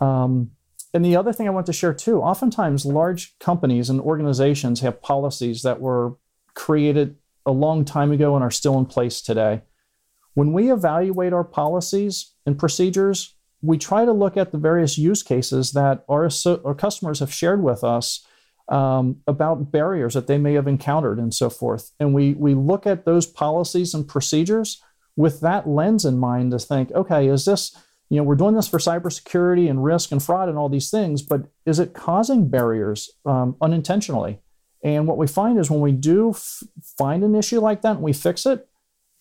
Um, 0.01 0.53
and 0.93 1.05
the 1.05 1.17
other 1.17 1.33
thing 1.33 1.49
I 1.49 1.51
want 1.51 1.67
to 1.67 1.73
share, 1.73 1.93
too, 1.95 2.21
oftentimes 2.21 2.87
large 2.87 3.37
companies 3.39 3.91
and 3.91 4.01
organizations 4.01 4.81
have 4.81 5.03
policies 5.03 5.63
that 5.63 5.81
were 5.81 6.15
created 6.55 7.17
a 7.45 7.51
long 7.51 7.85
time 7.85 8.13
ago 8.13 8.37
and 8.37 8.45
are 8.45 8.51
still 8.51 8.79
in 8.79 8.87
place 8.87 9.21
today. 9.21 9.63
When 10.35 10.53
we 10.53 10.73
evaluate 10.73 11.33
our 11.33 11.45
policies 11.45 12.35
and 12.47 12.59
procedures, 12.59 13.35
we 13.63 13.79
try 13.79 14.05
to 14.05 14.13
look 14.13 14.37
at 14.37 14.53
the 14.53 14.59
various 14.59 14.99
use 14.99 15.23
cases 15.23 15.73
that 15.73 16.05
our, 16.09 16.29
our 16.65 16.75
customers 16.75 17.21
have 17.21 17.33
shared 17.33 17.63
with 17.63 17.83
us 17.83 18.25
um, 18.69 19.21
about 19.27 19.71
barriers 19.71 20.15
that 20.15 20.27
they 20.27 20.39
may 20.39 20.55
have 20.55 20.67
encountered 20.67 21.19
and 21.19 21.35
so 21.35 21.51
forth. 21.51 21.93
And 22.01 22.15
we, 22.15 22.35
we 22.35 22.55
look 22.55 22.87
at 22.87 23.05
those 23.05 23.27
policies 23.27 23.95
and 23.95 24.09
procedures 24.09 24.83
with 25.17 25.41
that 25.41 25.69
lens 25.69 26.05
in 26.05 26.19
mind 26.19 26.51
to 26.53 26.59
think, 26.59 26.91
okay, 26.93 27.29
is 27.29 27.45
this, 27.45 27.77
you 28.11 28.17
know, 28.17 28.23
we're 28.23 28.35
doing 28.35 28.55
this 28.55 28.69
for 28.69 28.79
cybersecurity 28.79 29.69
and 29.69 29.85
risk 29.85 30.13
and 30.13 30.23
fraud 30.23 30.49
and 30.49 30.59
all 30.59 30.69
these 30.69 30.91
things, 30.91 31.23
but 31.23 31.47
is 31.67 31.79
it 31.79 31.95
causing 31.95 32.49
barriers 32.49 33.11
um, 33.25 33.57
unintentionally? 33.61 34.41
And 34.83 35.07
what 35.07 35.17
we 35.17 35.27
find 35.27 35.59
is 35.59 35.71
when 35.71 35.81
we 35.81 35.93
do 35.93 36.31
f- 36.31 36.63
find 36.99 37.25
an 37.25 37.35
issue 37.35 37.61
like 37.61 37.83
that 37.83 37.97
and 37.97 38.03
we 38.03 38.13
fix 38.13 38.45
it, 38.45 38.69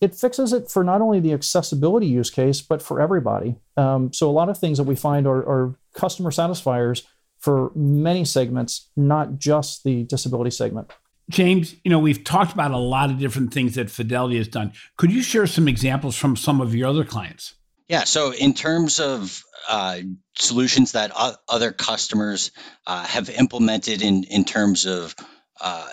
it 0.00 0.14
fixes 0.14 0.52
it 0.52 0.70
for 0.70 0.84
not 0.84 1.00
only 1.00 1.20
the 1.20 1.32
accessibility 1.32 2.06
use 2.06 2.30
case, 2.30 2.60
but 2.60 2.82
for 2.82 3.00
everybody. 3.00 3.56
Um, 3.76 4.12
so 4.12 4.28
a 4.28 4.32
lot 4.32 4.50
of 4.50 4.58
things 4.58 4.76
that 4.78 4.84
we 4.84 4.96
find 4.96 5.26
are, 5.26 5.38
are 5.38 5.74
customer 5.94 6.30
satisfiers 6.30 7.06
for 7.44 7.70
many 7.74 8.24
segments, 8.24 8.88
not 8.96 9.38
just 9.38 9.84
the 9.84 10.04
disability 10.04 10.50
segment. 10.50 10.90
James, 11.28 11.76
you 11.84 11.90
know, 11.90 11.98
we've 11.98 12.24
talked 12.24 12.54
about 12.54 12.70
a 12.70 12.78
lot 12.78 13.10
of 13.10 13.18
different 13.18 13.52
things 13.52 13.74
that 13.74 13.90
Fidelity 13.90 14.38
has 14.38 14.48
done. 14.48 14.72
Could 14.96 15.12
you 15.12 15.20
share 15.20 15.46
some 15.46 15.68
examples 15.68 16.16
from 16.16 16.36
some 16.36 16.62
of 16.62 16.74
your 16.74 16.88
other 16.88 17.04
clients? 17.04 17.54
Yeah. 17.86 18.04
So, 18.04 18.32
in 18.32 18.54
terms 18.54 18.98
of 18.98 19.44
uh, 19.68 19.98
solutions 20.38 20.92
that 20.92 21.12
other 21.46 21.72
customers 21.72 22.50
uh, 22.86 23.04
have 23.04 23.28
implemented 23.28 24.00
in 24.00 24.24
in 24.24 24.46
terms 24.46 24.86
of 24.86 25.14
uh, 25.60 25.88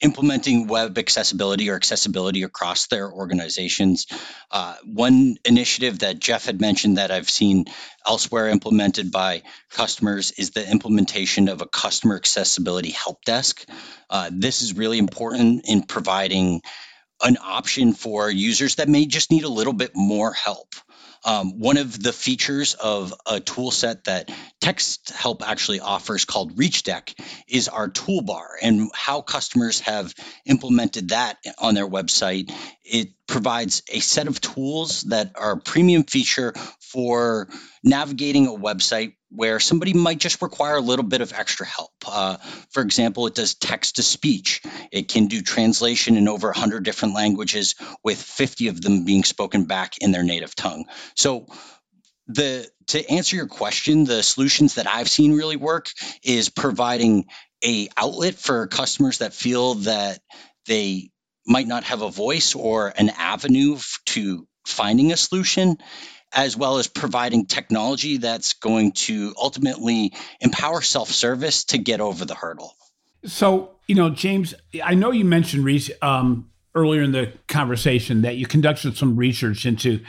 implementing 0.00 0.66
web 0.66 0.96
accessibility 0.98 1.70
or 1.70 1.76
accessibility 1.76 2.42
across 2.42 2.86
their 2.86 3.10
organizations. 3.10 4.06
Uh, 4.50 4.74
one 4.84 5.36
initiative 5.44 6.00
that 6.00 6.18
Jeff 6.18 6.46
had 6.46 6.60
mentioned 6.60 6.96
that 6.96 7.10
I've 7.10 7.30
seen 7.30 7.66
elsewhere 8.06 8.48
implemented 8.48 9.12
by 9.12 9.42
customers 9.70 10.32
is 10.32 10.50
the 10.50 10.68
implementation 10.68 11.48
of 11.48 11.60
a 11.60 11.66
customer 11.66 12.16
accessibility 12.16 12.90
help 12.90 13.24
desk. 13.24 13.64
Uh, 14.08 14.30
this 14.32 14.62
is 14.62 14.76
really 14.76 14.98
important 14.98 15.64
in 15.68 15.82
providing 15.82 16.62
an 17.22 17.36
option 17.42 17.92
for 17.92 18.30
users 18.30 18.76
that 18.76 18.88
may 18.88 19.06
just 19.06 19.30
need 19.30 19.44
a 19.44 19.48
little 19.48 19.74
bit 19.74 19.92
more 19.94 20.32
help. 20.32 20.74
Um, 21.24 21.58
one 21.58 21.76
of 21.76 22.02
the 22.02 22.12
features 22.12 22.74
of 22.74 23.12
a 23.26 23.40
tool 23.40 23.70
set 23.70 24.04
that 24.04 24.30
Text 24.60 25.10
Help 25.10 25.46
actually 25.46 25.80
offers 25.80 26.24
called 26.24 26.56
ReachDeck 26.56 27.14
is 27.46 27.68
our 27.68 27.88
toolbar 27.88 28.46
and 28.62 28.90
how 28.94 29.20
customers 29.20 29.80
have 29.80 30.14
implemented 30.46 31.10
that 31.10 31.38
on 31.58 31.74
their 31.74 31.88
website. 31.88 32.52
It 32.84 33.08
provides 33.26 33.82
a 33.88 34.00
set 34.00 34.28
of 34.28 34.40
tools 34.40 35.02
that 35.02 35.32
are 35.34 35.52
a 35.52 35.60
premium 35.60 36.04
feature 36.04 36.54
for 36.80 37.48
navigating 37.84 38.46
a 38.46 38.52
website 38.52 39.14
where 39.30 39.60
somebody 39.60 39.94
might 39.94 40.18
just 40.18 40.42
require 40.42 40.76
a 40.76 40.80
little 40.80 41.04
bit 41.04 41.20
of 41.20 41.32
extra 41.32 41.66
help. 41.66 41.92
Uh, 42.06 42.36
for 42.70 42.82
example, 42.82 43.26
it 43.26 43.34
does 43.34 43.54
text 43.54 43.96
to 43.96 44.02
speech. 44.02 44.62
It 44.90 45.08
can 45.08 45.26
do 45.26 45.40
translation 45.40 46.16
in 46.16 46.28
over 46.28 46.48
100 46.48 46.84
different 46.84 47.14
languages, 47.14 47.76
with 48.02 48.20
50 48.20 48.68
of 48.68 48.80
them 48.80 49.04
being 49.04 49.24
spoken 49.24 49.64
back 49.64 49.98
in 49.98 50.12
their 50.12 50.24
native 50.24 50.54
tongue. 50.54 50.86
So, 51.14 51.46
the 52.26 52.68
to 52.88 53.10
answer 53.10 53.36
your 53.36 53.46
question, 53.46 54.04
the 54.04 54.22
solutions 54.22 54.74
that 54.74 54.86
I've 54.86 55.08
seen 55.08 55.32
really 55.32 55.56
work 55.56 55.88
is 56.22 56.48
providing 56.48 57.26
a 57.64 57.88
outlet 57.96 58.34
for 58.34 58.66
customers 58.66 59.18
that 59.18 59.32
feel 59.32 59.74
that 59.74 60.20
they 60.66 61.10
might 61.46 61.66
not 61.66 61.84
have 61.84 62.02
a 62.02 62.10
voice 62.10 62.54
or 62.54 62.92
an 62.96 63.10
avenue 63.10 63.78
to 64.06 64.46
finding 64.66 65.12
a 65.12 65.16
solution 65.16 65.76
as 66.32 66.56
well 66.56 66.78
as 66.78 66.86
providing 66.86 67.46
technology 67.46 68.18
that's 68.18 68.54
going 68.54 68.92
to 68.92 69.34
ultimately 69.40 70.12
empower 70.40 70.80
self 70.80 71.10
service 71.10 71.64
to 71.64 71.78
get 71.78 72.00
over 72.00 72.24
the 72.24 72.34
hurdle. 72.34 72.74
So, 73.24 73.72
you 73.86 73.94
know, 73.94 74.10
James, 74.10 74.54
I 74.82 74.94
know 74.94 75.10
you 75.10 75.24
mentioned 75.24 75.90
um, 76.00 76.50
earlier 76.74 77.02
in 77.02 77.12
the 77.12 77.32
conversation 77.48 78.22
that 78.22 78.36
you 78.36 78.46
conducted 78.46 78.96
some 78.96 79.16
research 79.16 79.66
into 79.66 80.00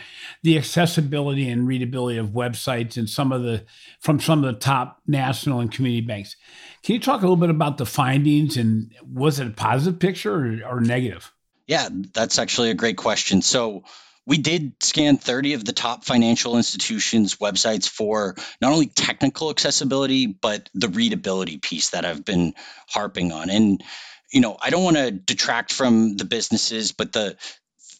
the 0.43 0.57
accessibility 0.57 1.49
and 1.49 1.67
readability 1.67 2.17
of 2.17 2.27
websites 2.27 2.97
and 2.97 3.09
some 3.09 3.31
of 3.31 3.43
the 3.43 3.65
from 3.99 4.19
some 4.19 4.43
of 4.43 4.53
the 4.53 4.59
top 4.59 5.01
national 5.07 5.59
and 5.59 5.71
community 5.71 6.05
banks. 6.05 6.35
Can 6.83 6.93
you 6.93 7.01
talk 7.01 7.19
a 7.19 7.23
little 7.23 7.35
bit 7.35 7.49
about 7.49 7.77
the 7.77 7.85
findings 7.85 8.57
and 8.57 8.91
was 9.11 9.39
it 9.39 9.47
a 9.47 9.51
positive 9.51 9.99
picture 9.99 10.63
or, 10.63 10.77
or 10.77 10.79
negative? 10.81 11.31
Yeah, 11.67 11.89
that's 12.13 12.37
actually 12.37 12.71
a 12.71 12.75
great 12.75 12.97
question. 12.97 13.41
So 13.41 13.83
we 14.25 14.37
did 14.37 14.73
scan 14.81 15.17
30 15.17 15.53
of 15.53 15.65
the 15.65 15.73
top 15.73 16.05
financial 16.05 16.57
institutions' 16.57 17.35
websites 17.37 17.89
for 17.89 18.35
not 18.61 18.71
only 18.71 18.87
technical 18.87 19.49
accessibility, 19.49 20.27
but 20.27 20.69
the 20.73 20.89
readability 20.89 21.57
piece 21.57 21.89
that 21.89 22.05
I've 22.05 22.23
been 22.23 22.53
harping 22.87 23.31
on. 23.31 23.49
And, 23.49 23.83
you 24.31 24.41
know, 24.41 24.57
I 24.61 24.69
don't 24.69 24.83
want 24.83 24.97
to 24.97 25.11
detract 25.11 25.73
from 25.73 26.17
the 26.17 26.25
businesses, 26.25 26.91
but 26.91 27.13
the 27.13 27.37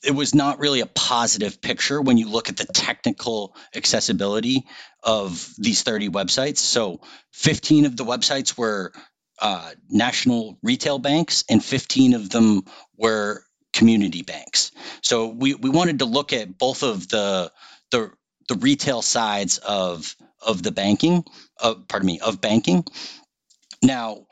it 0.04 0.16
was 0.16 0.34
not 0.34 0.60
really 0.60 0.82
a 0.82 0.88
positive 0.88 1.62
picture 1.62 2.02
when 2.02 2.18
you 2.18 2.28
look 2.28 2.50
at 2.50 2.58
the 2.58 2.66
technical 2.66 3.56
accessibility 3.76 4.66
of 5.04 5.48
these 5.60 5.84
30 5.84 6.10
websites. 6.10 6.58
So 6.58 7.02
15 7.34 7.86
of 7.86 7.96
the 7.96 8.06
websites 8.06 8.58
were 8.58 8.94
uh, 9.40 9.72
national 9.90 10.58
retail 10.64 11.00
banks, 11.00 11.44
and 11.50 11.64
15 11.64 12.14
of 12.14 12.30
them 12.30 12.64
were 12.98 13.44
community 13.74 14.22
banks. 14.22 14.72
So 15.02 15.28
we, 15.28 15.56
we 15.56 15.70
wanted 15.70 16.00
to 16.00 16.06
look 16.06 16.34
at 16.34 16.58
both 16.58 16.84
of 16.84 17.08
the 17.08 17.52
the 17.92 18.12
the 18.48 18.56
retail 18.56 19.02
sides 19.02 19.58
of 19.60 20.16
of 20.42 20.64
the 20.64 20.72
banking, 20.72 21.24
uh, 21.60 21.76
pardon 21.88 22.08
me, 22.08 22.20
of 22.20 22.42
banking. 22.42 22.84
Now, 23.84 24.26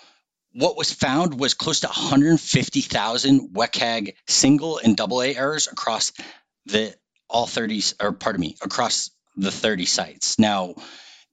what 0.54 0.78
was 0.78 0.92
found 0.92 1.40
was 1.40 1.54
close 1.54 1.82
to 1.82 1.88
150,000 1.88 3.50
WCAG 3.50 4.16
single 4.28 4.80
and 4.80 4.98
double 4.98 5.22
A 5.22 5.36
errors 5.36 5.68
across 5.68 6.12
the 6.66 6.96
all 7.30 7.46
30 7.46 7.84
or 8.02 8.12
pardon 8.12 8.42
me, 8.42 8.58
across 8.62 9.12
the 9.36 9.52
30 9.52 9.86
sites. 9.86 10.40
Now, 10.40 10.76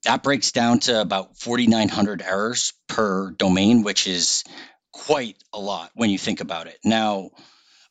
that 0.03 0.23
breaks 0.23 0.51
down 0.51 0.79
to 0.81 1.01
about 1.01 1.37
4,900 1.37 2.21
errors 2.21 2.73
per 2.87 3.31
domain, 3.31 3.83
which 3.83 4.07
is 4.07 4.43
quite 4.93 5.37
a 5.53 5.59
lot 5.59 5.91
when 5.95 6.09
you 6.09 6.17
think 6.17 6.39
about 6.39 6.67
it. 6.67 6.77
Now, 6.83 7.31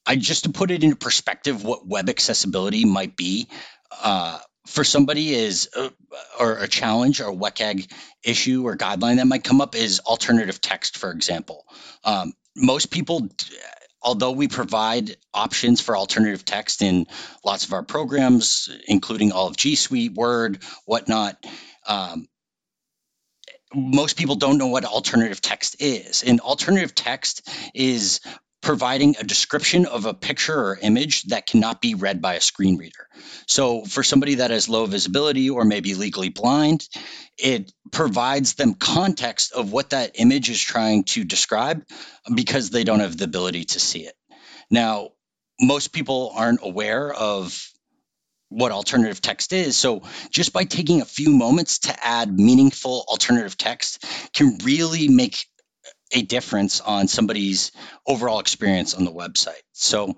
I 0.07 0.17
just 0.17 0.45
to 0.45 0.51
put 0.51 0.71
it 0.71 0.85
into 0.85 0.97
perspective, 0.97 1.65
what 1.65 1.87
web 1.87 2.09
accessibility 2.09 2.85
might 2.85 3.17
be 3.17 3.49
uh, 4.03 4.39
for 4.67 4.85
somebody 4.85 5.35
is, 5.35 5.69
uh, 5.77 5.89
or 6.39 6.59
a 6.59 6.69
challenge 6.69 7.21
or 7.21 7.33
WCAG 7.33 7.91
issue 8.25 8.67
or 8.67 8.77
guideline 8.77 9.17
that 9.17 9.27
might 9.27 9.45
come 9.45 9.61
up 9.61 9.75
is 9.75 10.01
alternative 10.01 10.61
text, 10.61 10.99
for 10.99 11.11
example. 11.11 11.65
Um, 12.05 12.33
most 12.57 12.91
people, 12.91 13.29
although 14.03 14.33
we 14.33 14.49
provide 14.49 15.17
options 15.35 15.81
for 15.81 15.97
alternative 15.97 16.45
text 16.45 16.83
in 16.83 17.07
lots 17.45 17.65
of 17.65 17.73
our 17.73 17.83
programs, 17.83 18.69
including 18.89 19.33
all 19.33 19.49
of 19.49 19.57
G 19.57 19.75
Suite, 19.75 20.15
Word, 20.15 20.63
whatnot. 20.85 21.45
Um, 21.87 22.27
most 23.75 24.17
people 24.17 24.37
don't 24.37 24.59
know 24.59 24.69
what 24.69 24.85
alternative 24.85 25.41
text 25.41 25.77
is. 25.81 26.23
And 26.23 26.41
alternative 26.41 26.95
text 26.95 27.49
is 27.75 28.21
providing 28.67 29.15
a 29.21 29.23
description 29.23 29.87
of 29.87 30.07
a 30.07 30.13
picture 30.13 30.59
or 30.59 30.77
image 30.83 31.23
that 31.27 31.47
cannot 31.47 31.81
be 31.81 31.95
read 31.95 32.21
by 32.21 32.35
a 32.35 32.41
screen 32.41 32.77
reader. 32.77 33.07
So, 33.47 33.85
for 33.85 34.03
somebody 34.03 34.35
that 34.37 34.51
has 34.51 34.69
low 34.69 34.87
visibility 34.87 35.51
or 35.51 35.65
maybe 35.65 35.95
legally 35.95 36.31
blind, 36.31 36.89
it 37.39 37.71
provides 37.93 38.55
them 38.55 38.75
context 38.75 39.53
of 39.53 39.71
what 39.71 39.91
that 39.91 40.17
image 40.19 40.51
is 40.51 40.61
trying 40.61 41.05
to 41.05 41.23
describe 41.23 41.85
because 42.35 42.71
they 42.71 42.83
don't 42.83 42.99
have 42.99 43.17
the 43.17 43.25
ability 43.25 43.67
to 43.67 43.79
see 43.79 44.01
it. 44.01 44.15
Now, 44.69 45.11
most 45.61 45.93
people 45.93 46.33
aren't 46.35 46.59
aware 46.61 47.15
of 47.15 47.71
what 48.49 48.73
alternative 48.73 49.21
text 49.21 49.53
is. 49.53 49.77
So, 49.77 50.03
just 50.31 50.53
by 50.53 50.65
taking 50.65 51.03
a 51.03 51.05
few 51.05 51.31
moments 51.31 51.79
to 51.81 52.05
add 52.05 52.37
meaningful 52.37 53.05
alternative 53.07 53.57
text 53.57 54.05
can 54.35 54.59
really 54.65 55.07
make 55.07 55.47
a 56.13 56.23
difference 56.23 56.81
on 56.81 57.09
somebody's 57.09 57.73
overall 58.07 58.41
experience 58.41 58.95
on 58.95 59.05
the 59.05 59.13
website. 59.13 59.63
So 59.73 60.15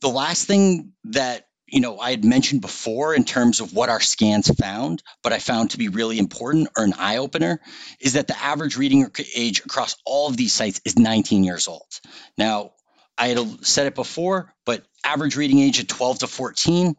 the 0.00 0.08
last 0.08 0.46
thing 0.46 0.92
that 1.04 1.46
you 1.66 1.80
know 1.80 1.98
I 1.98 2.10
had 2.10 2.24
mentioned 2.24 2.60
before 2.60 3.14
in 3.14 3.24
terms 3.24 3.60
of 3.60 3.72
what 3.72 3.88
our 3.88 4.00
scans 4.00 4.48
found, 4.54 5.02
but 5.22 5.32
I 5.32 5.38
found 5.38 5.70
to 5.70 5.78
be 5.78 5.88
really 5.88 6.18
important 6.18 6.68
or 6.76 6.84
an 6.84 6.94
eye 6.94 7.18
opener 7.18 7.60
is 8.00 8.14
that 8.14 8.26
the 8.26 8.38
average 8.38 8.76
reading 8.76 9.10
age 9.34 9.60
across 9.60 9.96
all 10.04 10.28
of 10.28 10.36
these 10.36 10.52
sites 10.52 10.80
is 10.84 10.98
19 10.98 11.44
years 11.44 11.68
old. 11.68 12.00
Now, 12.36 12.72
I 13.16 13.28
had 13.28 13.66
said 13.66 13.86
it 13.86 13.94
before, 13.94 14.54
but 14.64 14.84
average 15.04 15.36
reading 15.36 15.58
age 15.58 15.80
at 15.80 15.88
12 15.88 16.20
to 16.20 16.26
14, 16.26 16.94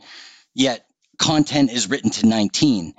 yet 0.54 0.86
content 1.18 1.72
is 1.72 1.90
written 1.90 2.10
to 2.12 2.28
19 2.28 2.94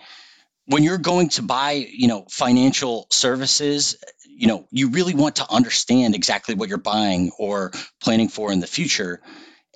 when 0.70 0.84
you're 0.84 0.98
going 0.98 1.28
to 1.28 1.42
buy 1.42 1.72
you 1.72 2.08
know 2.08 2.24
financial 2.30 3.06
services 3.10 3.96
you 4.24 4.46
know 4.46 4.66
you 4.70 4.90
really 4.90 5.14
want 5.14 5.36
to 5.36 5.46
understand 5.50 6.14
exactly 6.14 6.54
what 6.54 6.68
you're 6.68 6.78
buying 6.78 7.30
or 7.38 7.72
planning 8.00 8.28
for 8.28 8.52
in 8.52 8.60
the 8.60 8.66
future. 8.66 9.20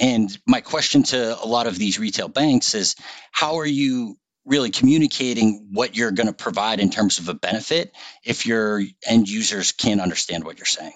And 0.01 0.37
my 0.47 0.61
question 0.61 1.05
to 1.05 1.41
a 1.41 1.47
lot 1.47 1.67
of 1.67 1.79
these 1.79 2.01
retail 2.01 2.29
banks 2.29 2.75
is 2.75 2.97
how 3.31 3.59
are 3.59 3.67
you 3.67 4.19
really 4.45 4.71
communicating 4.71 5.69
what 5.73 5.97
you're 5.97 6.11
going 6.11 6.27
to 6.27 6.33
provide 6.33 6.81
in 6.81 6.91
terms 6.91 7.19
of 7.19 7.29
a 7.29 7.35
benefit 7.35 7.93
if 8.25 8.47
your 8.47 8.83
end 9.07 9.29
users 9.29 9.73
can't 9.73 10.01
understand 10.01 10.45
what 10.45 10.59
you're 10.59 10.67
saying? 10.67 10.95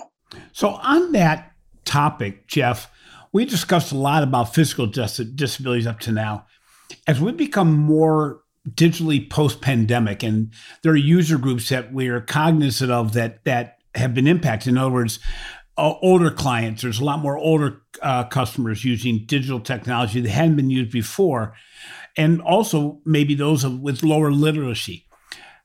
So 0.52 0.70
on 0.70 1.12
that 1.12 1.52
topic 1.84 2.46
jeff 2.46 2.90
we 3.32 3.44
discussed 3.44 3.92
a 3.92 3.96
lot 3.96 4.22
about 4.22 4.54
physical 4.54 4.86
disabilities 4.86 5.86
up 5.86 6.00
to 6.00 6.12
now. 6.12 6.46
As 7.06 7.20
we 7.20 7.32
become 7.32 7.72
more 7.72 8.40
digitally 8.74 9.28
post 9.28 9.60
pandemic, 9.60 10.22
and 10.22 10.52
there 10.82 10.92
are 10.92 10.96
user 10.96 11.38
groups 11.38 11.68
that 11.68 11.92
we 11.92 12.08
are 12.08 12.20
cognizant 12.20 12.90
of 12.90 13.12
that 13.14 13.44
that 13.44 13.78
have 13.94 14.14
been 14.14 14.26
impacted. 14.26 14.68
In 14.68 14.78
other 14.78 14.92
words, 14.92 15.18
uh, 15.76 15.94
older 16.02 16.30
clients. 16.30 16.82
There's 16.82 17.00
a 17.00 17.04
lot 17.04 17.20
more 17.20 17.38
older 17.38 17.82
uh, 18.02 18.24
customers 18.24 18.84
using 18.84 19.24
digital 19.26 19.60
technology 19.60 20.20
that 20.20 20.30
hadn't 20.30 20.56
been 20.56 20.70
used 20.70 20.90
before, 20.90 21.54
and 22.16 22.42
also 22.42 23.00
maybe 23.04 23.34
those 23.34 23.66
with 23.66 24.02
lower 24.02 24.30
literacy. 24.30 25.06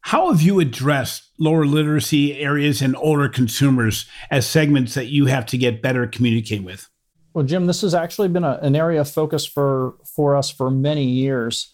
How 0.01 0.31
have 0.31 0.41
you 0.41 0.59
addressed 0.59 1.31
lower 1.39 1.65
literacy 1.65 2.37
areas 2.37 2.81
and 2.81 2.95
older 2.97 3.29
consumers 3.29 4.05
as 4.29 4.45
segments 4.45 4.93
that 4.95 5.07
you 5.07 5.27
have 5.27 5.45
to 5.47 5.57
get 5.57 5.81
better 5.81 6.05
communicate 6.05 6.63
with? 6.63 6.89
Well, 7.33 7.45
Jim, 7.45 7.65
this 7.65 7.81
has 7.81 7.95
actually 7.95 8.27
been 8.27 8.43
a, 8.43 8.59
an 8.61 8.75
area 8.75 9.01
of 9.01 9.09
focus 9.09 9.45
for 9.45 9.95
for 10.05 10.35
us 10.35 10.51
for 10.51 10.69
many 10.69 11.05
years 11.05 11.72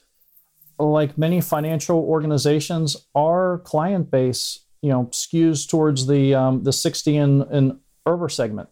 like 0.79 1.17
many 1.17 1.41
financial 1.41 1.99
organizations, 1.99 2.95
our 3.15 3.59
client 3.65 4.09
base, 4.09 4.65
you 4.81 4.89
know, 4.89 5.05
skews 5.11 5.67
towards 5.67 6.07
the 6.07 6.33
um, 6.33 6.63
the 6.63 6.73
60 6.73 7.17
and, 7.17 7.41
and 7.43 7.79
over 8.05 8.29
segment. 8.29 8.69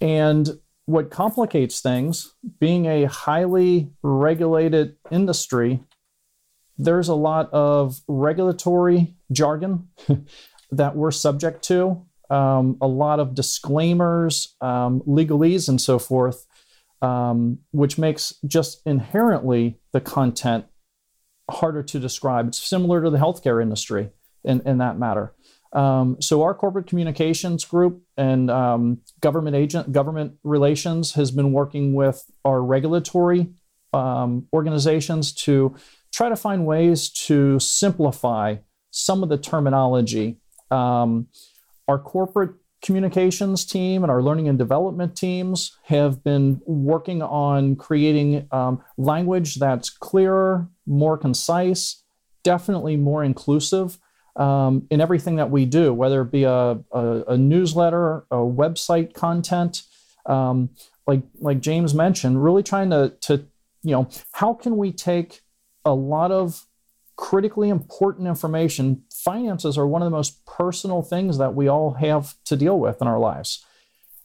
And 0.00 0.48
what 0.84 1.10
complicates 1.10 1.80
things, 1.80 2.34
being 2.60 2.86
a 2.86 3.04
highly 3.04 3.90
regulated 4.02 4.96
industry, 5.10 5.80
there's 6.78 7.08
a 7.08 7.14
lot 7.14 7.52
of 7.52 8.00
regulatory 8.06 9.14
jargon 9.32 9.88
that 10.70 10.94
we're 10.94 11.10
subject 11.10 11.62
to, 11.64 12.04
um, 12.30 12.76
a 12.80 12.86
lot 12.86 13.18
of 13.18 13.34
disclaimers, 13.34 14.54
um, 14.60 15.00
legalese, 15.06 15.68
and 15.68 15.80
so 15.80 15.98
forth, 15.98 16.46
um, 17.02 17.58
which 17.72 17.98
makes 17.98 18.34
just 18.46 18.80
inherently 18.86 19.78
the 19.96 20.00
content 20.02 20.66
harder 21.50 21.82
to 21.82 21.98
describe. 21.98 22.48
It's 22.48 22.58
similar 22.58 23.02
to 23.02 23.08
the 23.08 23.16
healthcare 23.16 23.62
industry 23.62 24.10
in, 24.44 24.60
in 24.66 24.76
that 24.78 24.98
matter. 24.98 25.32
Um, 25.72 26.20
so 26.20 26.42
our 26.42 26.54
corporate 26.54 26.86
communications 26.86 27.64
group 27.64 28.02
and 28.18 28.50
um, 28.50 28.98
government 29.20 29.56
agent 29.56 29.92
government 29.92 30.34
relations 30.44 31.14
has 31.14 31.30
been 31.30 31.52
working 31.52 31.94
with 31.94 32.30
our 32.44 32.62
regulatory 32.62 33.48
um, 33.94 34.46
organizations 34.52 35.32
to 35.46 35.74
try 36.12 36.28
to 36.28 36.36
find 36.36 36.66
ways 36.66 37.08
to 37.28 37.58
simplify 37.58 38.56
some 38.90 39.22
of 39.22 39.30
the 39.30 39.38
terminology. 39.38 40.36
Um, 40.70 41.28
our 41.88 41.98
corporate 41.98 42.54
communications 42.82 43.64
team 43.64 44.02
and 44.04 44.10
our 44.10 44.22
learning 44.22 44.48
and 44.48 44.58
development 44.58 45.16
teams 45.16 45.76
have 45.84 46.22
been 46.22 46.60
working 46.66 47.22
on 47.22 47.76
creating 47.76 48.46
um, 48.52 48.82
language 48.96 49.56
that's 49.56 49.90
clearer, 49.90 50.68
more 50.86 51.16
concise, 51.16 52.02
definitely 52.42 52.96
more 52.96 53.24
inclusive 53.24 53.98
um, 54.36 54.86
in 54.90 55.00
everything 55.00 55.36
that 55.36 55.50
we 55.50 55.64
do, 55.64 55.92
whether 55.92 56.22
it 56.22 56.30
be 56.30 56.44
a, 56.44 56.78
a, 56.92 57.24
a 57.28 57.36
newsletter, 57.36 58.26
a 58.30 58.36
website 58.36 59.14
content, 59.14 59.82
um, 60.26 60.70
like 61.06 61.22
like 61.38 61.60
James 61.60 61.94
mentioned, 61.94 62.42
really 62.42 62.62
trying 62.62 62.90
to 62.90 63.14
to 63.22 63.46
you 63.82 63.92
know 63.92 64.08
how 64.32 64.52
can 64.52 64.76
we 64.76 64.92
take 64.92 65.40
a 65.84 65.94
lot 65.94 66.30
of 66.30 66.66
critically 67.16 67.70
important 67.70 68.28
information. 68.28 69.02
Finances 69.26 69.76
are 69.76 69.88
one 69.88 70.02
of 70.02 70.06
the 70.06 70.16
most 70.16 70.46
personal 70.46 71.02
things 71.02 71.36
that 71.38 71.56
we 71.56 71.66
all 71.66 71.94
have 71.94 72.36
to 72.44 72.54
deal 72.54 72.78
with 72.78 73.02
in 73.02 73.08
our 73.08 73.18
lives. 73.18 73.64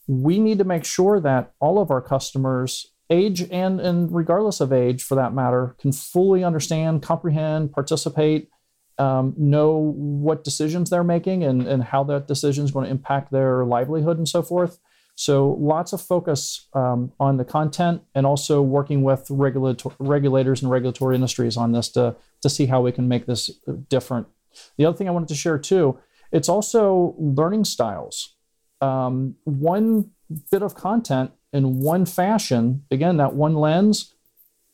We 0.05 0.37
need 0.37 0.59
to 0.59 0.63
make 0.63 0.85
sure 0.85 1.19
that 1.19 1.53
all 1.59 1.79
of 1.79 1.89
our 1.89 2.01
customers, 2.01 2.85
age 3.09 3.41
and, 3.49 3.81
and 3.81 4.13
regardless 4.13 4.61
of 4.61 4.71
age 4.71 5.01
for 5.01 5.15
that 5.15 5.33
matter, 5.33 5.75
can 5.79 5.91
fully 5.91 6.43
understand, 6.43 7.01
comprehend, 7.01 7.71
participate, 7.71 8.51
um, 8.99 9.33
know 9.35 9.95
what 9.97 10.43
decisions 10.43 10.91
they're 10.91 11.03
making 11.03 11.43
and, 11.43 11.67
and 11.67 11.85
how 11.85 12.03
that 12.03 12.27
decision 12.27 12.63
is 12.63 12.69
going 12.69 12.85
to 12.85 12.91
impact 12.91 13.31
their 13.31 13.65
livelihood 13.65 14.19
and 14.19 14.29
so 14.29 14.43
forth. 14.43 14.77
So 15.15 15.57
lots 15.59 15.93
of 15.93 16.01
focus 16.01 16.67
um, 16.75 17.11
on 17.19 17.37
the 17.37 17.45
content 17.45 18.03
and 18.13 18.27
also 18.27 18.61
working 18.61 19.01
with 19.01 19.25
regulator- 19.31 19.95
regulators 19.97 20.61
and 20.61 20.69
regulatory 20.69 21.15
industries 21.15 21.57
on 21.57 21.71
this 21.71 21.89
to, 21.89 22.15
to 22.43 22.49
see 22.51 22.67
how 22.67 22.81
we 22.81 22.91
can 22.91 23.07
make 23.07 23.25
this 23.25 23.49
different. 23.89 24.27
The 24.77 24.85
other 24.85 24.97
thing 24.97 25.07
I 25.07 25.11
wanted 25.11 25.29
to 25.29 25.35
share 25.35 25.57
too, 25.57 25.99
it's 26.31 26.49
also 26.49 27.15
learning 27.17 27.65
styles. 27.65 28.35
Um, 28.79 29.35
one 29.43 30.11
bit 30.49 30.63
of 30.63 30.75
content 30.75 31.31
in 31.53 31.79
one 31.79 32.05
fashion, 32.05 32.83
again, 32.89 33.17
that 33.17 33.33
one 33.33 33.55
lens 33.55 34.15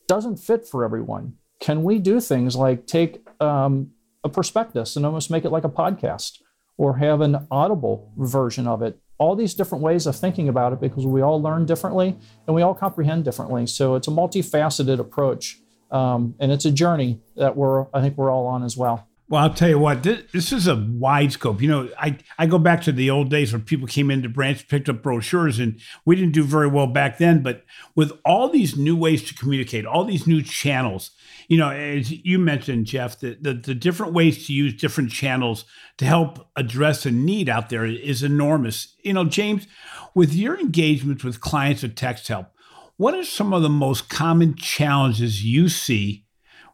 doesn't 0.07 0.37
fit 0.37 0.67
for 0.67 0.85
everyone. 0.85 1.33
Can 1.59 1.83
we 1.83 1.99
do 1.99 2.19
things 2.19 2.55
like 2.55 2.85
take 2.85 3.27
um, 3.41 3.91
a 4.23 4.29
prospectus 4.29 4.95
and 4.95 5.05
almost 5.05 5.31
make 5.31 5.45
it 5.45 5.51
like 5.51 5.63
a 5.63 5.69
podcast 5.69 6.41
or 6.77 6.97
have 6.97 7.21
an 7.21 7.47
audible 7.49 8.11
version 8.17 8.67
of 8.67 8.81
it 8.81 8.99
all 9.19 9.35
these 9.35 9.55
different 9.55 9.83
ways 9.83 10.05
of 10.05 10.15
thinking 10.15 10.47
about 10.47 10.73
it 10.73 10.79
because 10.79 11.05
we 11.05 11.21
all 11.21 11.41
learn 11.41 11.65
differently 11.65 12.15
and 12.45 12.55
we 12.55 12.61
all 12.61 12.75
comprehend 12.75 13.25
differently 13.25 13.65
so 13.65 13.95
it's 13.95 14.07
a 14.07 14.11
multifaceted 14.11 14.99
approach 14.99 15.59
um, 15.91 16.35
and 16.39 16.51
it's 16.51 16.65
a 16.65 16.71
journey 16.71 17.19
that 17.35 17.55
we're 17.55 17.87
i 17.93 18.01
think 18.01 18.17
we're 18.17 18.31
all 18.31 18.45
on 18.45 18.63
as 18.63 18.77
well 18.77 19.07
well, 19.29 19.43
I'll 19.43 19.53
tell 19.53 19.67
you 19.67 19.77
what, 19.77 20.03
this, 20.03 20.23
this, 20.31 20.53
is 20.53 20.67
a 20.67 20.75
wide 20.75 21.33
scope. 21.33 21.61
You 21.61 21.67
know, 21.67 21.89
I, 21.99 22.17
I 22.39 22.45
go 22.45 22.57
back 22.57 22.81
to 22.83 22.93
the 22.93 23.09
old 23.09 23.29
days 23.29 23.51
when 23.51 23.63
people 23.63 23.85
came 23.85 24.09
into 24.09 24.29
branch, 24.29 24.69
picked 24.69 24.87
up 24.87 25.03
brochures, 25.03 25.59
and 25.59 25.81
we 26.05 26.15
didn't 26.15 26.31
do 26.31 26.43
very 26.43 26.67
well 26.67 26.87
back 26.87 27.17
then. 27.17 27.43
But 27.43 27.65
with 27.93 28.13
all 28.23 28.47
these 28.47 28.77
new 28.77 28.95
ways 28.95 29.23
to 29.23 29.33
communicate, 29.33 29.85
all 29.85 30.05
these 30.05 30.27
new 30.27 30.41
channels, 30.41 31.11
you 31.49 31.57
know, 31.57 31.69
as 31.69 32.09
you 32.09 32.39
mentioned, 32.39 32.85
Jeff, 32.85 33.19
the, 33.19 33.37
the, 33.41 33.53
the 33.53 33.75
different 33.75 34.13
ways 34.13 34.47
to 34.47 34.53
use 34.53 34.73
different 34.73 35.11
channels 35.11 35.65
to 35.97 36.05
help 36.05 36.47
address 36.55 37.05
a 37.05 37.11
need 37.11 37.49
out 37.49 37.69
there 37.69 37.85
is 37.85 38.23
enormous. 38.23 38.95
You 39.03 39.11
know, 39.11 39.25
James, 39.25 39.67
with 40.15 40.33
your 40.33 40.57
engagements 40.57 41.25
with 41.25 41.41
clients 41.41 41.83
of 41.83 41.95
Text 41.95 42.29
Help, 42.29 42.47
what 42.95 43.13
are 43.13 43.25
some 43.25 43.53
of 43.53 43.61
the 43.61 43.69
most 43.69 44.09
common 44.09 44.55
challenges 44.55 45.43
you 45.43 45.67
see 45.67 46.26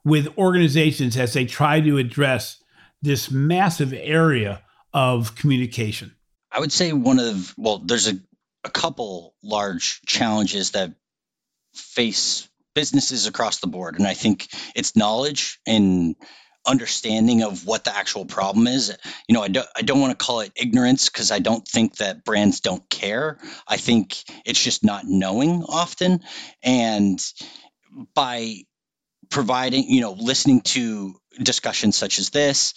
with 0.05 0.37
organizations 0.37 1.17
as 1.17 1.33
they 1.33 1.45
try 1.45 1.79
to 1.81 1.97
address 1.97 2.61
this 3.01 3.31
massive 3.31 3.93
area 3.93 4.61
of 4.93 5.35
communication? 5.35 6.15
I 6.51 6.59
would 6.59 6.71
say 6.71 6.93
one 6.93 7.19
of, 7.19 7.53
well, 7.57 7.79
there's 7.79 8.07
a, 8.07 8.19
a 8.63 8.69
couple 8.69 9.33
large 9.43 10.01
challenges 10.05 10.71
that 10.71 10.93
face 11.73 12.47
businesses 12.75 13.27
across 13.27 13.59
the 13.59 13.67
board. 13.67 13.97
And 13.97 14.07
I 14.07 14.13
think 14.13 14.47
it's 14.75 14.95
knowledge 14.95 15.59
and 15.65 16.15
understanding 16.65 17.43
of 17.43 17.65
what 17.65 17.83
the 17.83 17.95
actual 17.95 18.25
problem 18.25 18.67
is. 18.67 18.95
You 19.27 19.35
know, 19.35 19.43
I 19.43 19.47
don't 19.49 19.67
I 19.75 19.81
don't 19.81 19.99
want 19.99 20.17
to 20.17 20.25
call 20.25 20.41
it 20.41 20.51
ignorance 20.55 21.09
because 21.09 21.31
I 21.31 21.39
don't 21.39 21.67
think 21.67 21.97
that 21.97 22.23
brands 22.23 22.61
don't 22.61 22.87
care. 22.89 23.39
I 23.67 23.77
think 23.77 24.17
it's 24.45 24.63
just 24.63 24.83
not 24.83 25.03
knowing 25.05 25.63
often. 25.63 26.21
And 26.63 27.19
by 28.15 28.63
providing, 29.34 29.89
you 29.89 30.00
know, 30.00 30.12
listening 30.13 30.62
to 30.62 31.15
discussions 31.41 31.96
such 31.98 32.19
as 32.19 32.30
this, 32.30 32.76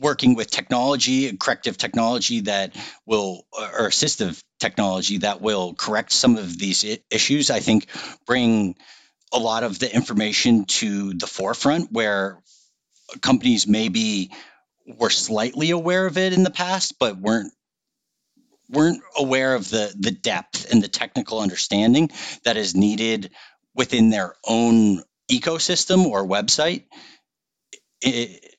working 0.00 0.36
with 0.36 0.48
technology, 0.48 1.36
corrective 1.36 1.76
technology 1.76 2.42
that 2.42 2.76
will, 3.06 3.42
or 3.52 3.88
assistive 3.88 4.40
technology 4.60 5.18
that 5.18 5.40
will 5.40 5.74
correct 5.74 6.12
some 6.12 6.36
of 6.36 6.56
these 6.56 6.84
issues, 7.10 7.50
I 7.50 7.58
think 7.58 7.88
bring 8.24 8.76
a 9.32 9.38
lot 9.38 9.64
of 9.64 9.80
the 9.80 9.92
information 9.92 10.64
to 10.66 11.12
the 11.14 11.26
forefront 11.26 11.90
where 11.90 12.40
companies 13.20 13.66
maybe 13.66 14.30
were 14.86 15.10
slightly 15.10 15.70
aware 15.70 16.06
of 16.06 16.18
it 16.18 16.32
in 16.32 16.44
the 16.44 16.50
past, 16.52 16.94
but 17.00 17.18
weren't 17.18 17.52
weren't 18.68 19.02
aware 19.16 19.56
of 19.56 19.68
the 19.68 19.92
the 19.98 20.12
depth 20.12 20.72
and 20.72 20.80
the 20.82 20.88
technical 20.88 21.40
understanding 21.40 22.08
that 22.44 22.56
is 22.56 22.76
needed 22.76 23.32
within 23.74 24.10
their 24.10 24.34
own 24.46 25.02
ecosystem 25.30 26.06
or 26.06 26.26
website, 26.26 26.84
it, 28.02 28.56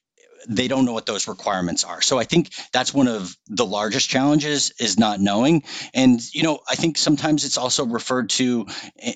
they 0.47 0.67
don't 0.67 0.85
know 0.85 0.93
what 0.93 1.05
those 1.05 1.27
requirements 1.27 1.83
are. 1.83 2.01
So 2.01 2.17
I 2.17 2.23
think 2.23 2.51
that's 2.73 2.93
one 2.93 3.07
of 3.07 3.35
the 3.47 3.65
largest 3.65 4.09
challenges 4.09 4.73
is 4.79 4.97
not 4.97 5.19
knowing. 5.19 5.63
And 5.93 6.19
you 6.33 6.43
know, 6.43 6.59
I 6.69 6.75
think 6.75 6.97
sometimes 6.97 7.45
it's 7.45 7.57
also 7.57 7.85
referred 7.85 8.29
to, 8.31 8.67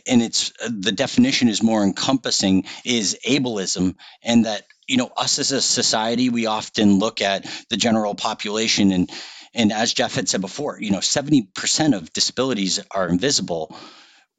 and 0.07 0.21
it's 0.21 0.53
the 0.67 0.91
definition 0.91 1.49
is 1.49 1.63
more 1.63 1.83
encompassing 1.83 2.65
is 2.83 3.17
ableism, 3.27 3.95
and 4.23 4.45
that 4.45 4.63
you 4.87 4.97
know 4.97 5.11
us 5.17 5.39
as 5.39 5.51
a 5.51 5.61
society 5.61 6.29
we 6.29 6.45
often 6.45 6.99
look 6.99 7.21
at 7.21 7.45
the 7.69 7.77
general 7.77 8.15
population 8.15 8.91
and 8.91 9.09
and 9.55 9.71
as 9.71 9.93
Jeff 9.93 10.15
had 10.15 10.27
said 10.27 10.41
before, 10.41 10.77
you 10.81 10.91
know, 10.91 10.99
70% 10.99 11.95
of 11.95 12.11
disabilities 12.11 12.81
are 12.91 13.07
invisible 13.07 13.73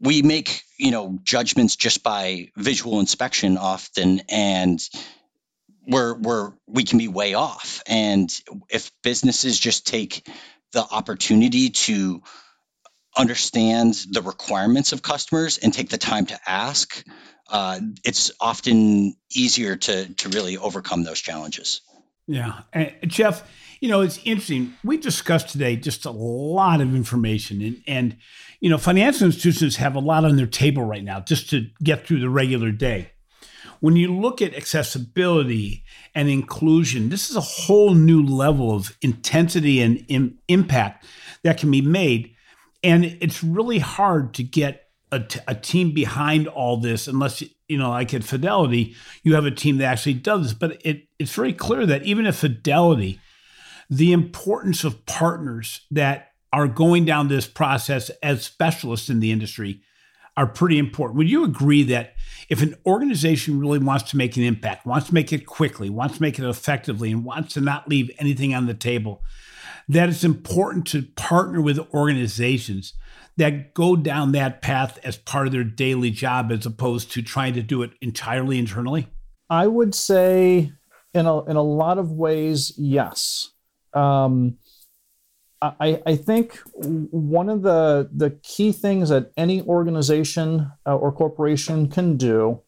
we 0.00 0.22
make 0.22 0.62
you 0.78 0.90
know 0.90 1.18
judgments 1.22 1.76
just 1.76 2.02
by 2.02 2.50
visual 2.56 3.00
inspection 3.00 3.56
often 3.56 4.20
and 4.28 4.80
we're 5.86 6.14
we're 6.14 6.52
we 6.66 6.84
can 6.84 6.98
be 6.98 7.08
way 7.08 7.34
off. 7.34 7.82
And 7.86 8.30
if 8.68 8.90
businesses 9.02 9.58
just 9.58 9.86
take 9.86 10.28
the 10.72 10.84
opportunity 10.84 11.70
to 11.70 12.22
understand 13.16 13.94
the 14.10 14.22
requirements 14.22 14.92
of 14.92 15.02
customers 15.02 15.58
and 15.58 15.72
take 15.72 15.88
the 15.88 15.98
time 15.98 16.26
to 16.26 16.38
ask 16.46 17.02
uh, 17.48 17.80
it's 18.04 18.32
often 18.40 19.14
easier 19.34 19.76
to 19.76 20.12
to 20.14 20.28
really 20.30 20.58
overcome 20.58 21.04
those 21.04 21.20
challenges 21.20 21.80
yeah 22.26 22.60
and 22.72 22.92
jeff 23.06 23.48
you 23.80 23.88
know 23.88 24.00
it's 24.00 24.18
interesting 24.24 24.74
we 24.84 24.96
discussed 24.96 25.48
today 25.48 25.76
just 25.76 26.04
a 26.04 26.10
lot 26.10 26.80
of 26.80 26.94
information 26.94 27.62
and 27.62 27.82
and 27.86 28.16
you 28.60 28.70
know, 28.70 28.78
financial 28.78 29.26
institutions 29.26 29.76
have 29.76 29.94
a 29.94 30.00
lot 30.00 30.24
on 30.24 30.36
their 30.36 30.46
table 30.46 30.82
right 30.82 31.04
now 31.04 31.20
just 31.20 31.50
to 31.50 31.66
get 31.82 32.06
through 32.06 32.20
the 32.20 32.30
regular 32.30 32.70
day. 32.70 33.12
When 33.80 33.96
you 33.96 34.14
look 34.14 34.40
at 34.40 34.54
accessibility 34.54 35.84
and 36.14 36.28
inclusion, 36.28 37.10
this 37.10 37.28
is 37.28 37.36
a 37.36 37.40
whole 37.42 37.94
new 37.94 38.24
level 38.24 38.74
of 38.74 38.96
intensity 39.02 39.82
and 39.82 40.04
Im- 40.08 40.38
impact 40.48 41.06
that 41.42 41.58
can 41.58 41.70
be 41.70 41.82
made. 41.82 42.34
And 42.82 43.04
it's 43.04 43.44
really 43.44 43.78
hard 43.78 44.32
to 44.34 44.42
get 44.42 44.85
a, 45.12 45.20
t- 45.20 45.40
a 45.46 45.54
team 45.54 45.92
behind 45.92 46.48
all 46.48 46.76
this 46.76 47.06
unless, 47.06 47.42
you 47.68 47.78
know, 47.78 47.90
like 47.90 48.12
at 48.12 48.24
Fidelity, 48.24 48.94
you 49.22 49.34
have 49.34 49.46
a 49.46 49.50
team 49.50 49.78
that 49.78 49.86
actually 49.86 50.14
does 50.14 50.42
this. 50.42 50.54
But 50.54 50.80
it, 50.84 51.08
it's 51.18 51.34
very 51.34 51.52
clear 51.52 51.86
that 51.86 52.04
even 52.04 52.26
at 52.26 52.34
Fidelity, 52.34 53.20
the 53.88 54.12
importance 54.12 54.84
of 54.84 55.06
partners 55.06 55.82
that 55.90 56.32
are 56.52 56.68
going 56.68 57.04
down 57.04 57.28
this 57.28 57.46
process 57.46 58.10
as 58.22 58.44
specialists 58.44 59.10
in 59.10 59.20
the 59.20 59.30
industry 59.30 59.82
are 60.36 60.46
pretty 60.46 60.78
important. 60.78 61.16
Would 61.16 61.30
you 61.30 61.44
agree 61.44 61.82
that 61.84 62.14
if 62.48 62.62
an 62.62 62.74
organization 62.84 63.58
really 63.58 63.78
wants 63.78 64.10
to 64.10 64.16
make 64.16 64.36
an 64.36 64.42
impact, 64.42 64.86
wants 64.86 65.08
to 65.08 65.14
make 65.14 65.32
it 65.32 65.46
quickly, 65.46 65.88
wants 65.88 66.16
to 66.16 66.22
make 66.22 66.38
it 66.38 66.44
effectively, 66.44 67.10
and 67.10 67.24
wants 67.24 67.54
to 67.54 67.60
not 67.60 67.88
leave 67.88 68.10
anything 68.18 68.54
on 68.54 68.66
the 68.66 68.74
table, 68.74 69.22
that 69.88 70.08
it's 70.08 70.24
important 70.24 70.86
to 70.88 71.02
partner 71.02 71.60
with 71.60 71.78
organizations 71.94 72.92
that 73.36 73.74
go 73.74 73.96
down 73.96 74.32
that 74.32 74.62
path 74.62 74.98
as 75.04 75.16
part 75.16 75.46
of 75.46 75.52
their 75.52 75.64
daily 75.64 76.10
job 76.10 76.50
as 76.50 76.64
opposed 76.64 77.12
to 77.12 77.22
trying 77.22 77.54
to 77.54 77.62
do 77.62 77.82
it 77.82 77.92
entirely 78.00 78.58
internally? 78.58 79.08
I 79.50 79.66
would 79.66 79.94
say 79.94 80.72
in 81.12 81.26
a, 81.26 81.44
in 81.44 81.56
a 81.56 81.62
lot 81.62 81.98
of 81.98 82.10
ways, 82.10 82.72
yes. 82.76 83.50
Um, 83.92 84.58
I, 85.62 86.02
I 86.06 86.16
think 86.16 86.58
one 86.74 87.48
of 87.48 87.62
the, 87.62 88.10
the 88.14 88.30
key 88.42 88.72
things 88.72 89.08
that 89.08 89.32
any 89.36 89.62
organization 89.62 90.70
uh, 90.86 90.96
or 90.96 91.12
corporation 91.12 91.88
can 91.88 92.16
do 92.16 92.60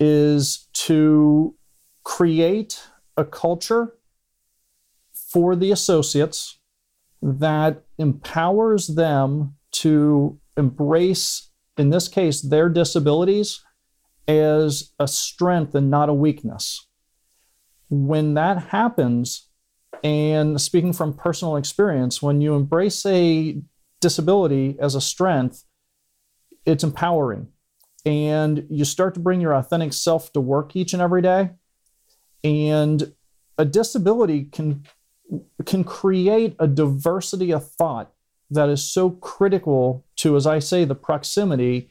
is 0.00 0.68
to 0.72 1.54
create 2.02 2.82
a 3.16 3.24
culture 3.24 3.94
for 5.12 5.56
the 5.56 5.70
associates 5.70 6.58
that 7.22 7.82
empowers 7.98 8.88
them 8.88 9.55
to 9.80 10.38
embrace, 10.56 11.50
in 11.76 11.90
this 11.90 12.08
case, 12.08 12.40
their 12.40 12.68
disabilities 12.68 13.62
as 14.28 14.92
a 14.98 15.06
strength 15.06 15.74
and 15.74 15.90
not 15.90 16.08
a 16.08 16.14
weakness. 16.14 16.86
When 17.88 18.34
that 18.34 18.68
happens, 18.68 19.48
and 20.02 20.60
speaking 20.60 20.92
from 20.92 21.14
personal 21.14 21.56
experience, 21.56 22.20
when 22.20 22.40
you 22.40 22.54
embrace 22.54 23.04
a 23.06 23.60
disability 24.00 24.76
as 24.80 24.94
a 24.94 25.00
strength, 25.00 25.64
it's 26.64 26.84
empowering. 26.84 27.48
And 28.04 28.66
you 28.70 28.84
start 28.84 29.14
to 29.14 29.20
bring 29.20 29.40
your 29.40 29.54
authentic 29.54 29.92
self 29.92 30.32
to 30.32 30.40
work 30.40 30.76
each 30.76 30.92
and 30.92 31.02
every 31.02 31.22
day. 31.22 31.50
And 32.44 33.14
a 33.58 33.64
disability 33.64 34.44
can, 34.44 34.84
can 35.64 35.82
create 35.82 36.54
a 36.58 36.68
diversity 36.68 37.52
of 37.52 37.68
thought 37.68 38.12
that 38.50 38.68
is 38.68 38.82
so 38.82 39.10
critical 39.10 40.04
to, 40.16 40.36
as 40.36 40.46
I 40.46 40.58
say, 40.58 40.84
the 40.84 40.94
proximity. 40.94 41.90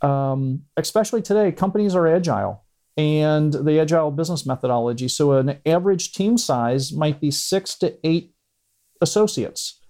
Um, 0.00 0.62
especially 0.76 1.22
today, 1.22 1.52
companies 1.52 1.94
are 1.94 2.08
agile 2.08 2.64
and 2.96 3.52
the 3.52 3.80
agile 3.80 4.10
business 4.10 4.44
methodology. 4.44 5.08
So, 5.08 5.32
an 5.32 5.58
average 5.64 6.12
team 6.12 6.36
size 6.36 6.92
might 6.92 7.20
be 7.20 7.30
six 7.30 7.76
to 7.78 7.96
eight 8.04 8.34
associates. 9.00 9.80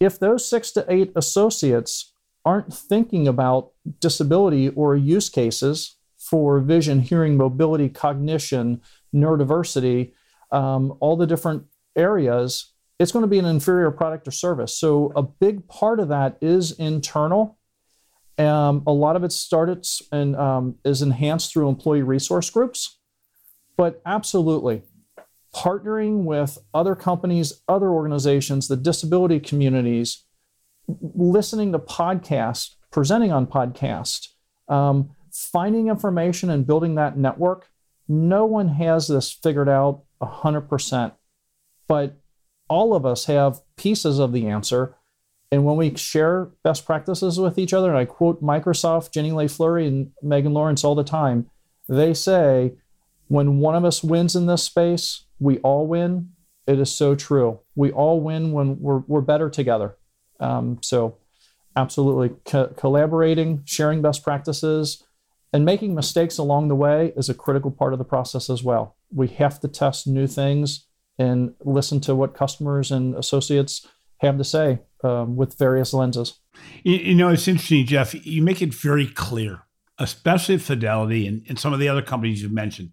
If 0.00 0.18
those 0.18 0.48
six 0.48 0.70
to 0.72 0.84
eight 0.88 1.12
associates 1.14 2.12
aren't 2.44 2.72
thinking 2.72 3.28
about 3.28 3.72
disability 4.00 4.68
or 4.70 4.96
use 4.96 5.28
cases 5.28 5.96
for 6.16 6.60
vision, 6.60 7.00
hearing, 7.00 7.36
mobility, 7.36 7.88
cognition, 7.88 8.80
neurodiversity, 9.14 10.12
um, 10.50 10.96
all 11.00 11.16
the 11.16 11.26
different 11.26 11.64
areas, 11.96 12.71
it's 13.02 13.12
going 13.12 13.22
to 13.22 13.28
be 13.28 13.38
an 13.38 13.44
inferior 13.44 13.90
product 13.90 14.28
or 14.28 14.30
service. 14.30 14.76
So, 14.76 15.12
a 15.16 15.22
big 15.22 15.66
part 15.68 16.00
of 16.00 16.08
that 16.08 16.38
is 16.40 16.72
internal 16.72 17.58
um, 18.38 18.82
a 18.86 18.92
lot 18.92 19.16
of 19.16 19.24
it 19.24 19.32
started 19.32 19.86
and 20.10 20.36
um, 20.36 20.76
is 20.84 21.02
enhanced 21.02 21.52
through 21.52 21.68
employee 21.68 22.02
resource 22.02 22.50
groups. 22.50 22.98
But 23.76 24.00
absolutely, 24.06 24.82
partnering 25.54 26.24
with 26.24 26.58
other 26.72 26.94
companies, 26.94 27.62
other 27.68 27.90
organizations, 27.90 28.68
the 28.68 28.76
disability 28.76 29.40
communities, 29.40 30.24
listening 30.86 31.72
to 31.72 31.78
podcasts, 31.78 32.74
presenting 32.90 33.32
on 33.32 33.46
podcasts, 33.46 34.28
um, 34.68 35.10
finding 35.32 35.88
information 35.88 36.50
and 36.50 36.66
building 36.66 36.94
that 36.96 37.16
network. 37.16 37.68
No 38.08 38.44
one 38.44 38.68
has 38.68 39.08
this 39.08 39.30
figured 39.30 39.68
out 39.68 40.02
100%, 40.20 41.12
but 41.88 42.16
all 42.72 42.94
of 42.94 43.04
us 43.06 43.26
have 43.26 43.60
pieces 43.76 44.18
of 44.18 44.32
the 44.32 44.46
answer 44.46 44.96
and 45.52 45.66
when 45.66 45.76
we 45.76 45.94
share 45.96 46.48
best 46.64 46.86
practices 46.86 47.38
with 47.38 47.58
each 47.58 47.74
other, 47.74 47.90
and 47.90 47.98
I 47.98 48.06
quote 48.06 48.42
Microsoft, 48.42 49.12
Jenny 49.12 49.32
Lay-Flurrie, 49.32 49.86
and 49.86 50.10
Megan 50.22 50.54
Lawrence 50.54 50.82
all 50.82 50.94
the 50.94 51.04
time, 51.04 51.50
they 51.90 52.14
say, 52.14 52.72
when 53.28 53.58
one 53.58 53.74
of 53.74 53.84
us 53.84 54.02
wins 54.02 54.34
in 54.34 54.46
this 54.46 54.62
space, 54.62 55.26
we 55.38 55.58
all 55.58 55.86
win. 55.86 56.30
It 56.66 56.80
is 56.80 56.90
so 56.90 57.14
true. 57.14 57.60
We 57.74 57.92
all 57.92 58.22
win 58.22 58.52
when 58.52 58.80
we're, 58.80 59.00
we're 59.00 59.20
better 59.20 59.50
together. 59.50 59.96
Um, 60.40 60.78
so, 60.80 61.18
absolutely, 61.76 62.34
co- 62.46 62.68
collaborating, 62.68 63.62
sharing 63.66 64.00
best 64.00 64.24
practices, 64.24 65.04
and 65.52 65.66
making 65.66 65.94
mistakes 65.94 66.38
along 66.38 66.68
the 66.68 66.74
way 66.74 67.12
is 67.14 67.28
a 67.28 67.34
critical 67.34 67.70
part 67.70 67.92
of 67.92 67.98
the 67.98 68.06
process 68.06 68.48
as 68.48 68.64
well. 68.64 68.96
We 69.14 69.28
have 69.28 69.60
to 69.60 69.68
test 69.68 70.06
new 70.06 70.26
things 70.26 70.86
and 71.18 71.54
listen 71.64 72.00
to 72.00 72.14
what 72.14 72.34
customers 72.34 72.90
and 72.90 73.14
associates 73.14 73.86
have 74.18 74.38
to 74.38 74.44
say 74.44 74.80
um, 75.04 75.36
with 75.36 75.58
various 75.58 75.92
lenses. 75.92 76.38
You, 76.82 76.96
you, 76.96 77.14
know, 77.14 77.28
it's 77.28 77.48
interesting, 77.48 77.86
Jeff. 77.86 78.14
You 78.26 78.42
make 78.42 78.62
it 78.62 78.72
very 78.72 79.06
clear, 79.06 79.62
especially 79.98 80.58
Fidelity 80.58 81.26
and, 81.26 81.42
and 81.48 81.58
some 81.58 81.72
of 81.72 81.80
the 81.80 81.88
other 81.88 82.02
companies 82.02 82.42
you've 82.42 82.52
mentioned. 82.52 82.92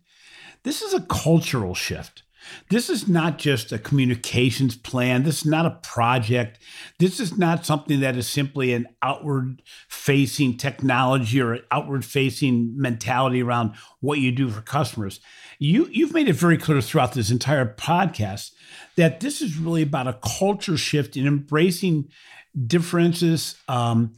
This 0.63 0.81
is 0.81 0.93
a 0.93 1.01
cultural 1.01 1.75
shift. 1.75 2.23
This 2.69 2.89
is 2.89 3.07
not 3.07 3.37
just 3.37 3.71
a 3.71 3.77
communications 3.77 4.75
plan. 4.75 5.23
This 5.23 5.39
is 5.39 5.45
not 5.45 5.65
a 5.65 5.79
project. 5.83 6.59
This 6.97 7.19
is 7.19 7.37
not 7.37 7.65
something 7.65 7.99
that 7.99 8.15
is 8.15 8.27
simply 8.27 8.73
an 8.73 8.87
outward 9.01 9.61
facing 9.87 10.57
technology 10.57 11.41
or 11.41 11.59
outward 11.71 12.05
facing 12.05 12.73
mentality 12.75 13.43
around 13.43 13.75
what 13.99 14.19
you 14.19 14.31
do 14.31 14.49
for 14.49 14.61
customers. 14.61 15.19
You, 15.61 15.89
you've 15.91 16.13
made 16.13 16.29
it 16.29 16.37
very 16.37 16.57
clear 16.57 16.79
throughout 16.79 17.13
this 17.13 17.29
entire 17.29 17.65
podcast 17.65 18.51
that 18.95 19.19
this 19.19 19.41
is 19.41 19.57
really 19.57 19.81
about 19.81 20.07
a 20.07 20.17
culture 20.39 20.77
shift 20.77 21.17
in 21.17 21.27
embracing 21.27 22.09
differences, 22.65 23.55
um, 23.67 24.13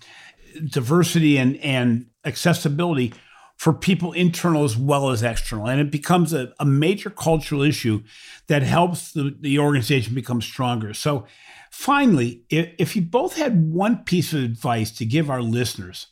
diversity, 0.70 1.38
and, 1.38 1.58
and 1.58 2.06
accessibility 2.26 3.14
for 3.58 3.74
people 3.74 4.12
internal 4.14 4.64
as 4.64 4.78
well 4.78 5.10
as 5.10 5.24
external. 5.24 5.68
And 5.68 5.82
it 5.82 5.90
becomes 5.92 6.32
a, 6.32 6.54
a 6.60 6.66
major 6.66 7.10
cultural 7.10 7.64
issue 7.64 8.04
that 8.46 8.62
helps 8.62 9.12
the, 9.12 9.36
the 9.40 9.58
organization 9.58 10.14
become 10.14 10.42
stronger. 10.42 10.94
So, 10.94 11.26
finally, 11.72 12.44
if, 12.50 12.70
if 12.78 12.96
you 12.96 13.02
both 13.02 13.36
had 13.36 13.72
one 13.72 14.04
piece 14.04 14.32
of 14.34 14.44
advice 14.44 14.92
to 14.92 15.06
give 15.06 15.30
our 15.30 15.42
listeners 15.42 16.08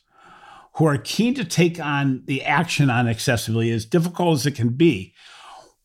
who 0.74 0.86
are 0.86 0.98
keen 0.98 1.34
to 1.34 1.44
take 1.44 1.80
on 1.80 2.22
the 2.26 2.44
action 2.44 2.90
on 2.90 3.08
accessibility, 3.08 3.70
as 3.70 3.84
difficult 3.84 4.38
as 4.38 4.46
it 4.46 4.54
can 4.54 4.70
be, 4.70 5.14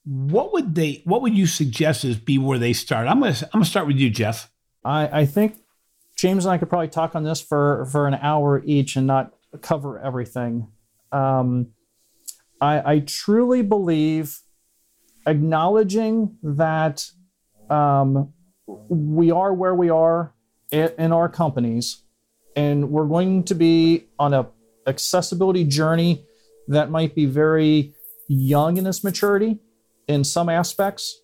what 0.04 0.54
would 0.54 0.76
they 0.76 1.02
what 1.06 1.22
would 1.22 1.36
you 1.36 1.48
suggest 1.48 2.06
as 2.06 2.18
be 2.18 2.38
where 2.38 2.60
they 2.60 2.74
start? 2.74 3.08
I'm 3.08 3.20
gonna 3.20 3.36
I'm 3.46 3.50
gonna 3.60 3.66
start 3.66 3.88
with 3.88 3.98
you, 3.98 4.10
Jeff. 4.10 4.52
I, 4.84 5.22
I 5.22 5.26
think 5.26 5.58
James 6.16 6.46
and 6.46 6.54
I 6.54 6.58
could 6.58 6.70
probably 6.70 6.90
talk 6.90 7.16
on 7.16 7.24
this 7.24 7.42
for 7.42 7.88
for 7.92 8.08
an 8.08 8.14
hour 8.16 8.62
each 8.64 8.96
and 8.96 9.08
not 9.08 9.34
cover 9.62 10.00
everything. 10.00 10.68
Um, 11.12 11.70
I, 12.62 12.94
I 12.94 13.00
truly 13.00 13.62
believe 13.62 14.42
acknowledging 15.26 16.38
that 16.44 17.10
um, 17.70 18.34
we 18.68 19.32
are 19.32 19.54
where 19.54 19.76
we 19.76 19.90
are 19.90 20.34
in 20.72 21.12
our 21.12 21.30
companies, 21.30 22.04
and 22.56 22.92
we're 22.92 23.08
going 23.08 23.44
to 23.46 23.56
be 23.56 24.06
on 24.20 24.34
a 24.34 24.48
accessibility 24.88 25.64
journey 25.64 26.26
that 26.68 26.90
might 26.90 27.16
be 27.16 27.26
very 27.26 27.94
young 28.28 28.78
in 28.78 28.88
its 28.88 29.04
maturity 29.04 29.60
in 30.08 30.24
some 30.24 30.50
aspects, 30.50 31.22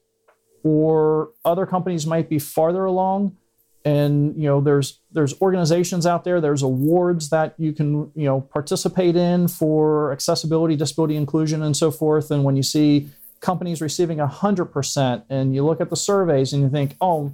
or 0.63 1.31
other 1.45 1.65
companies 1.65 2.05
might 2.05 2.29
be 2.29 2.39
farther 2.39 2.85
along. 2.85 3.37
And 3.83 4.35
you 4.35 4.47
know 4.47 4.61
there's 4.61 4.99
there's 5.11 5.39
organizations 5.41 6.05
out 6.05 6.23
there 6.23 6.39
there's 6.39 6.61
awards 6.61 7.31
that 7.31 7.55
you 7.57 7.73
can 7.73 8.11
you 8.13 8.25
know 8.25 8.41
participate 8.41 9.15
in 9.15 9.47
for 9.47 10.11
accessibility 10.11 10.75
disability 10.75 11.15
inclusion 11.15 11.63
and 11.63 11.75
so 11.75 11.89
forth. 11.89 12.29
And 12.29 12.43
when 12.43 12.55
you 12.55 12.61
see 12.61 13.09
companies 13.39 13.81
receiving 13.81 14.19
100% 14.19 15.23
and 15.29 15.55
you 15.55 15.65
look 15.65 15.81
at 15.81 15.89
the 15.89 15.95
surveys 15.95 16.53
and 16.53 16.61
you 16.61 16.69
think 16.69 16.95
oh 17.01 17.33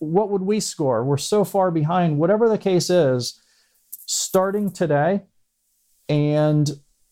what 0.00 0.30
would 0.30 0.42
we 0.42 0.60
score? 0.60 1.04
We're 1.04 1.16
so 1.16 1.44
far 1.44 1.70
behind. 1.70 2.18
Whatever 2.18 2.48
the 2.48 2.58
case 2.58 2.88
is 2.90 3.40
starting 4.06 4.70
today 4.70 5.22
and 6.08 6.70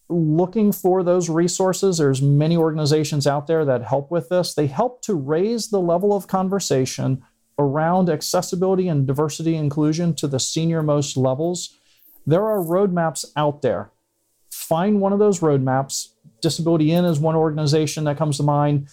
looking 0.08 0.70
for 0.70 1.02
those 1.02 1.28
resources 1.28 1.98
there's 1.98 2.22
many 2.22 2.56
organizations 2.56 3.26
out 3.26 3.48
there 3.48 3.64
that 3.64 3.82
help 3.82 4.08
with 4.10 4.28
this 4.28 4.54
they 4.54 4.68
help 4.68 5.02
to 5.02 5.14
raise 5.14 5.70
the 5.70 5.80
level 5.80 6.14
of 6.14 6.28
conversation 6.28 7.22
around 7.58 8.10
accessibility 8.10 8.88
and 8.88 9.06
diversity 9.06 9.56
inclusion 9.56 10.14
to 10.14 10.26
the 10.26 10.38
senior 10.38 10.82
most 10.82 11.16
levels, 11.16 11.74
there 12.26 12.44
are 12.44 12.58
roadmaps 12.58 13.24
out 13.36 13.62
there. 13.62 13.90
Find 14.50 15.00
one 15.00 15.12
of 15.12 15.18
those 15.18 15.40
roadmaps. 15.40 16.08
Disability:IN 16.42 17.04
is 17.04 17.18
one 17.18 17.34
organization 17.34 18.04
that 18.04 18.18
comes 18.18 18.36
to 18.36 18.42
mind, 18.42 18.88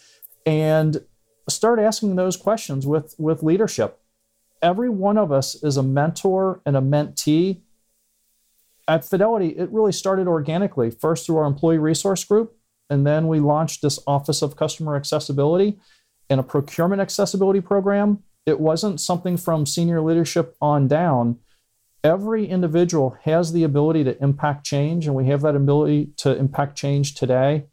and 0.46 1.04
start 1.50 1.80
asking 1.80 2.16
those 2.16 2.38
questions 2.38 2.88
with, 2.88 3.16
with 3.18 3.44
leadership. 3.44 4.00
every 4.62 4.90
one 4.90 5.18
of 5.18 5.30
us 5.30 5.62
is 5.62 5.76
a 5.76 5.84
mentor 5.84 6.62
and 6.66 6.78
a 6.78 6.82
mentee. 6.82 7.60
At 8.88 9.06
Fidelity, 9.06 9.50
it 9.50 9.72
really 9.72 9.92
started 9.92 10.28
organically, 10.28 10.92
first 10.92 11.26
through 11.26 11.38
our 11.38 11.46
employee 11.46 11.78
resource 11.78 12.24
group, 12.24 12.58
and 12.90 13.08
then 13.08 13.28
we 13.28 13.40
launched 13.40 13.82
this 13.82 14.00
Office 14.06 14.42
of 14.42 14.56
Customer 14.56 14.96
Accessibility 14.96 15.80
and 16.30 16.40
a 16.40 16.44
procurement 16.44 17.02
accessibility 17.02 17.62
program. 17.62 18.24
It 18.46 18.60
wasn't 18.60 19.00
something 19.00 19.38
from 19.38 19.66
senior 19.66 20.02
leadership 20.02 20.56
on 20.62 20.88
down. 20.88 21.40
Every 22.04 22.46
individual 22.46 23.18
has 23.24 23.54
the 23.54 23.64
ability 23.64 24.04
to 24.04 24.22
impact 24.22 24.66
change, 24.66 25.08
and 25.08 25.16
we 25.16 25.28
have 25.28 25.42
that 25.42 25.56
ability 25.56 26.12
to 26.18 26.36
impact 26.36 26.78
change 26.78 27.16
today. 27.16 27.68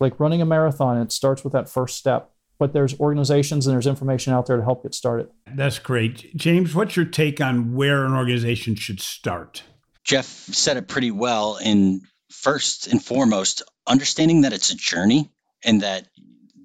Like 0.00 0.18
running 0.18 0.42
a 0.42 0.46
marathon, 0.46 1.00
it 1.00 1.12
starts 1.12 1.44
with 1.44 1.52
that 1.52 1.68
first 1.68 1.96
step 1.96 2.32
but 2.58 2.72
there's 2.72 2.98
organizations 2.98 3.66
and 3.66 3.74
there's 3.74 3.86
information 3.86 4.32
out 4.32 4.46
there 4.46 4.56
to 4.56 4.64
help 4.64 4.82
get 4.82 4.94
started. 4.94 5.28
That's 5.46 5.78
great. 5.78 6.36
James, 6.36 6.74
what's 6.74 6.96
your 6.96 7.04
take 7.04 7.40
on 7.40 7.74
where 7.74 8.04
an 8.04 8.12
organization 8.12 8.74
should 8.74 9.00
start? 9.00 9.62
Jeff 10.08 10.26
said 10.26 10.78
it 10.78 10.88
pretty 10.88 11.10
well 11.10 11.58
in 11.58 12.00
first 12.30 12.86
and 12.86 13.04
foremost, 13.04 13.62
understanding 13.86 14.42
that 14.42 14.54
it's 14.54 14.70
a 14.70 14.76
journey 14.76 15.30
and 15.62 15.82
that 15.82 16.08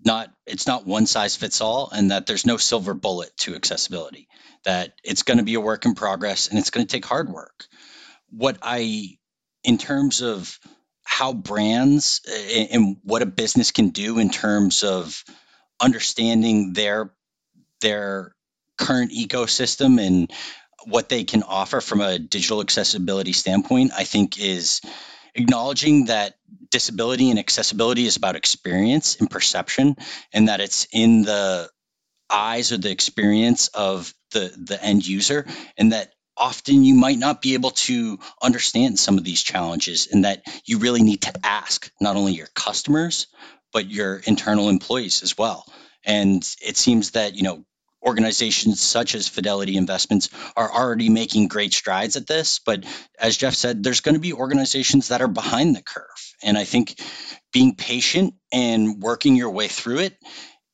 not 0.06 0.32
it's 0.46 0.66
not 0.68 0.86
one 0.88 1.06
size 1.06 1.36
fits 1.36 1.62
all 1.62 1.90
and 1.92 2.12
that 2.12 2.26
there's 2.26 2.46
no 2.46 2.58
silver 2.58 2.94
bullet 2.94 3.32
to 3.38 3.56
accessibility 3.56 4.28
that 4.66 4.94
it's 5.04 5.24
going 5.24 5.38
to 5.38 5.44
be 5.44 5.56
a 5.56 5.62
work 5.62 5.86
in 5.86 5.94
progress 5.94 6.48
and 6.48 6.58
it's 6.58 6.70
going 6.70 6.86
to 6.86 6.92
take 6.92 7.06
hard 7.06 7.30
work. 7.30 7.66
What 8.30 8.58
i 8.62 9.18
in 9.64 9.78
terms 9.78 10.22
of 10.22 10.58
how 11.04 11.34
brands 11.34 12.22
and 12.74 12.98
what 13.04 13.22
a 13.22 13.26
business 13.26 13.72
can 13.72 13.90
do 13.90 14.20
in 14.20 14.30
terms 14.30 14.84
of 14.84 15.22
understanding 15.82 16.74
their 16.74 17.14
their 17.82 18.36
current 18.78 19.12
ecosystem 19.12 20.00
and 20.06 20.32
what 20.86 21.10
they 21.10 21.24
can 21.24 21.44
offer 21.44 21.82
from 21.82 22.02
a 22.02 22.20
digital 22.20 22.62
accessibility 22.62 23.34
standpoint, 23.34 23.92
I 23.96 24.04
think 24.04 24.40
is 24.40 24.82
acknowledging 25.36 26.06
that 26.06 26.36
disability 26.70 27.30
and 27.30 27.40
accessibility 27.40 28.06
is 28.06 28.18
about 28.18 28.36
experience 28.36 29.18
and 29.20 29.30
perception, 29.30 29.96
and 30.32 30.48
that 30.48 30.62
it's 30.62 30.88
in 30.92 31.24
the 31.24 31.70
eyes 32.30 32.72
or 32.72 32.78
the 32.78 32.92
experience 32.92 33.68
of 33.70 34.14
the 34.32 34.54
the 34.58 34.84
end 34.84 35.06
user, 35.08 35.46
and 35.78 35.92
that 35.94 36.14
often 36.36 36.84
you 36.84 36.96
might 36.96 37.20
not 37.20 37.42
be 37.42 37.54
able 37.54 37.72
to 37.72 38.18
understand 38.42 38.98
some 38.98 39.18
of 39.18 39.24
these 39.24 39.44
challenges, 39.44 40.08
and 40.12 40.26
that 40.26 40.44
you 40.66 40.80
really 40.80 41.04
need 41.04 41.22
to 41.22 41.34
ask 41.44 41.92
not 42.02 42.16
only 42.16 42.34
your 42.34 42.48
customers 42.56 43.28
but 43.72 43.90
your 43.90 44.18
internal 44.18 44.70
employees 44.70 45.24
as 45.24 45.38
well. 45.38 45.66
And 46.06 46.48
it 46.62 46.78
seems 46.78 47.12
that, 47.12 47.36
you 47.36 47.42
know, 47.44 47.66
organizations 48.06 48.82
such 48.82 49.16
as 49.16 49.28
Fidelity 49.28 49.78
Investments 49.78 50.30
are 50.56 50.72
already 50.72 51.10
making 51.10 51.48
great 51.48 51.74
strides 51.74 52.16
at 52.16 52.28
this. 52.28 52.60
But 52.60 52.86
as 53.20 53.38
Jeff 53.38 53.54
said, 53.54 53.84
there's 53.84 54.02
going 54.02 54.16
to 54.16 54.22
be 54.22 54.34
organizations 54.34 55.10
that 55.10 55.22
are 55.22 55.28
behind 55.28 55.76
the 55.76 55.82
curve. 55.82 56.04
And 56.44 56.58
I 56.58 56.66
think 56.66 57.00
being 57.52 57.76
patient 57.76 58.36
and 58.52 59.02
working 59.02 59.36
your 59.36 59.52
way 59.52 59.68
through 59.68 60.00
it 60.00 60.18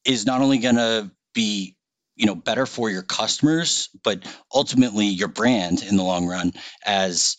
is 0.06 0.26
not 0.26 0.42
only 0.42 0.58
going 0.60 0.76
to 0.76 1.12
be 1.34 1.76
you 2.16 2.26
know 2.26 2.36
better 2.36 2.66
for 2.66 2.90
your 2.90 3.04
customers 3.04 3.90
but 4.04 4.26
ultimately 4.54 5.06
your 5.06 5.30
brand 5.30 5.84
in 5.84 5.96
the 5.96 6.04
long 6.04 6.28
run 6.28 6.52
as 6.86 7.38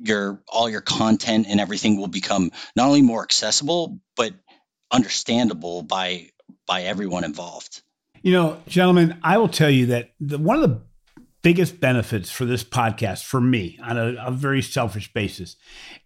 your 0.00 0.42
all 0.48 0.70
your 0.70 0.80
content 0.80 1.46
and 1.48 1.60
everything 1.60 1.98
will 1.98 2.08
become 2.08 2.50
not 2.74 2.86
only 2.86 3.02
more 3.02 3.22
accessible 3.22 3.98
but 4.16 4.32
understandable 4.90 5.82
by 5.82 6.30
by 6.66 6.82
everyone 6.82 7.24
involved. 7.24 7.82
You 8.24 8.32
know, 8.32 8.62
gentlemen, 8.66 9.18
I 9.22 9.36
will 9.36 9.50
tell 9.50 9.68
you 9.68 9.84
that 9.84 10.12
the, 10.18 10.38
one 10.38 10.56
of 10.56 10.62
the 10.62 10.80
biggest 11.42 11.78
benefits 11.78 12.30
for 12.30 12.46
this 12.46 12.64
podcast 12.64 13.22
for 13.22 13.38
me 13.38 13.78
on 13.82 13.98
a, 13.98 14.16
a, 14.18 14.30
very 14.30 14.62
selfish 14.62 15.12
basis 15.12 15.56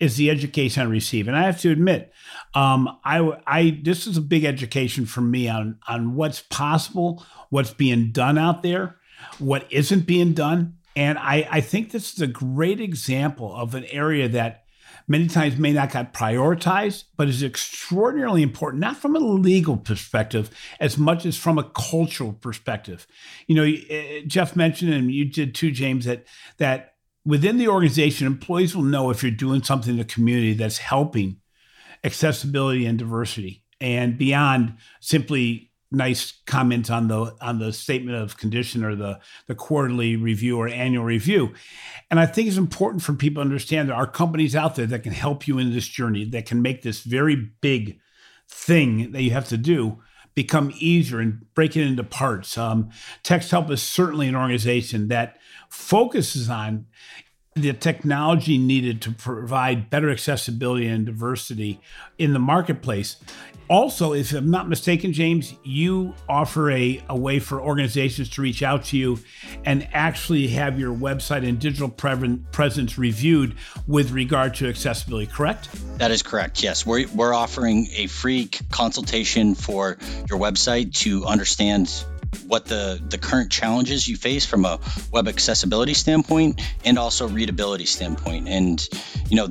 is 0.00 0.16
the 0.16 0.28
education 0.28 0.82
I 0.82 0.86
receive. 0.90 1.28
And 1.28 1.36
I 1.36 1.44
have 1.44 1.60
to 1.60 1.70
admit, 1.70 2.12
um, 2.54 2.88
I, 3.04 3.20
I, 3.46 3.78
this 3.84 4.08
is 4.08 4.16
a 4.16 4.20
big 4.20 4.44
education 4.44 5.06
for 5.06 5.20
me 5.20 5.48
on, 5.48 5.78
on 5.86 6.16
what's 6.16 6.40
possible, 6.40 7.24
what's 7.50 7.72
being 7.72 8.10
done 8.10 8.36
out 8.36 8.64
there, 8.64 8.96
what 9.38 9.64
isn't 9.70 10.04
being 10.04 10.32
done. 10.32 10.74
And 10.96 11.18
I, 11.18 11.46
I 11.48 11.60
think 11.60 11.92
this 11.92 12.12
is 12.14 12.20
a 12.20 12.26
great 12.26 12.80
example 12.80 13.54
of 13.54 13.76
an 13.76 13.84
area 13.84 14.28
that 14.30 14.64
many 15.08 15.26
times 15.26 15.56
may 15.56 15.72
not 15.72 15.92
get 15.92 16.12
prioritized, 16.12 17.04
but 17.16 17.28
is 17.28 17.42
extraordinarily 17.42 18.42
important, 18.42 18.80
not 18.80 18.98
from 18.98 19.16
a 19.16 19.18
legal 19.18 19.76
perspective 19.76 20.50
as 20.78 20.98
much 20.98 21.24
as 21.26 21.36
from 21.36 21.58
a 21.58 21.64
cultural 21.64 22.34
perspective. 22.34 23.06
You 23.46 23.54
know, 23.56 23.64
eh, 23.64 24.22
Jeff 24.26 24.54
mentioned, 24.54 24.92
and 24.92 25.10
you 25.10 25.24
did 25.24 25.54
too, 25.54 25.70
James, 25.70 26.04
that 26.04 26.26
that 26.58 26.94
within 27.24 27.56
the 27.58 27.68
organization, 27.68 28.26
employees 28.26 28.76
will 28.76 28.84
know 28.84 29.10
if 29.10 29.22
you're 29.22 29.32
doing 29.32 29.62
something 29.62 29.92
in 29.92 29.98
the 29.98 30.04
community 30.04 30.52
that's 30.52 30.78
helping 30.78 31.38
accessibility 32.04 32.86
and 32.86 32.98
diversity 32.98 33.64
and 33.80 34.18
beyond 34.18 34.74
simply 35.00 35.67
nice 35.90 36.34
comments 36.46 36.90
on 36.90 37.08
the 37.08 37.34
on 37.40 37.58
the 37.58 37.72
statement 37.72 38.16
of 38.16 38.36
condition 38.36 38.84
or 38.84 38.94
the 38.94 39.18
the 39.46 39.54
quarterly 39.54 40.16
review 40.16 40.58
or 40.58 40.68
annual 40.68 41.04
review. 41.04 41.54
And 42.10 42.20
i 42.20 42.26
think 42.26 42.48
it's 42.48 42.56
important 42.56 43.02
for 43.02 43.14
people 43.14 43.42
to 43.42 43.46
understand 43.46 43.88
there 43.88 43.96
are 43.96 44.06
companies 44.06 44.54
out 44.54 44.74
there 44.74 44.86
that 44.86 45.02
can 45.02 45.12
help 45.12 45.48
you 45.48 45.58
in 45.58 45.72
this 45.72 45.88
journey 45.88 46.24
that 46.26 46.46
can 46.46 46.62
make 46.62 46.82
this 46.82 47.00
very 47.00 47.36
big 47.60 47.98
thing 48.48 49.12
that 49.12 49.22
you 49.22 49.30
have 49.30 49.48
to 49.48 49.56
do 49.56 49.98
become 50.34 50.72
easier 50.78 51.18
and 51.18 51.52
break 51.54 51.76
it 51.76 51.84
into 51.84 52.04
parts. 52.04 52.56
Um, 52.56 52.90
Texthelp 53.24 53.70
is 53.70 53.82
certainly 53.82 54.28
an 54.28 54.36
organization 54.36 55.08
that 55.08 55.36
focuses 55.68 56.48
on 56.48 56.86
the 57.62 57.72
technology 57.72 58.58
needed 58.58 59.02
to 59.02 59.12
provide 59.12 59.90
better 59.90 60.10
accessibility 60.10 60.86
and 60.86 61.06
diversity 61.06 61.80
in 62.18 62.32
the 62.32 62.38
marketplace. 62.38 63.16
Also, 63.68 64.14
if 64.14 64.32
I'm 64.32 64.50
not 64.50 64.66
mistaken, 64.66 65.12
James, 65.12 65.54
you 65.62 66.14
offer 66.26 66.70
a, 66.70 67.02
a 67.10 67.16
way 67.16 67.38
for 67.38 67.60
organizations 67.60 68.30
to 68.30 68.42
reach 68.42 68.62
out 68.62 68.84
to 68.86 68.96
you 68.96 69.18
and 69.64 69.86
actually 69.92 70.48
have 70.48 70.80
your 70.80 70.94
website 70.94 71.46
and 71.46 71.58
digital 71.58 71.90
pre- 71.90 72.38
presence 72.50 72.96
reviewed 72.96 73.56
with 73.86 74.10
regard 74.10 74.54
to 74.54 74.68
accessibility, 74.68 75.26
correct? 75.26 75.68
That 75.98 76.10
is 76.10 76.22
correct, 76.22 76.62
yes. 76.62 76.86
We're, 76.86 77.08
we're 77.08 77.34
offering 77.34 77.88
a 77.94 78.06
free 78.06 78.48
consultation 78.70 79.54
for 79.54 79.98
your 80.30 80.38
website 80.38 80.94
to 81.00 81.26
understand 81.26 82.04
what 82.46 82.66
the, 82.66 83.00
the 83.08 83.18
current 83.18 83.50
challenges 83.50 84.08
you 84.08 84.16
face 84.16 84.46
from 84.46 84.64
a 84.64 84.78
web 85.12 85.28
accessibility 85.28 85.94
standpoint 85.94 86.60
and 86.84 86.98
also 86.98 87.28
readability 87.28 87.84
standpoint. 87.84 88.48
And, 88.48 88.86
you 89.28 89.36
know, 89.36 89.48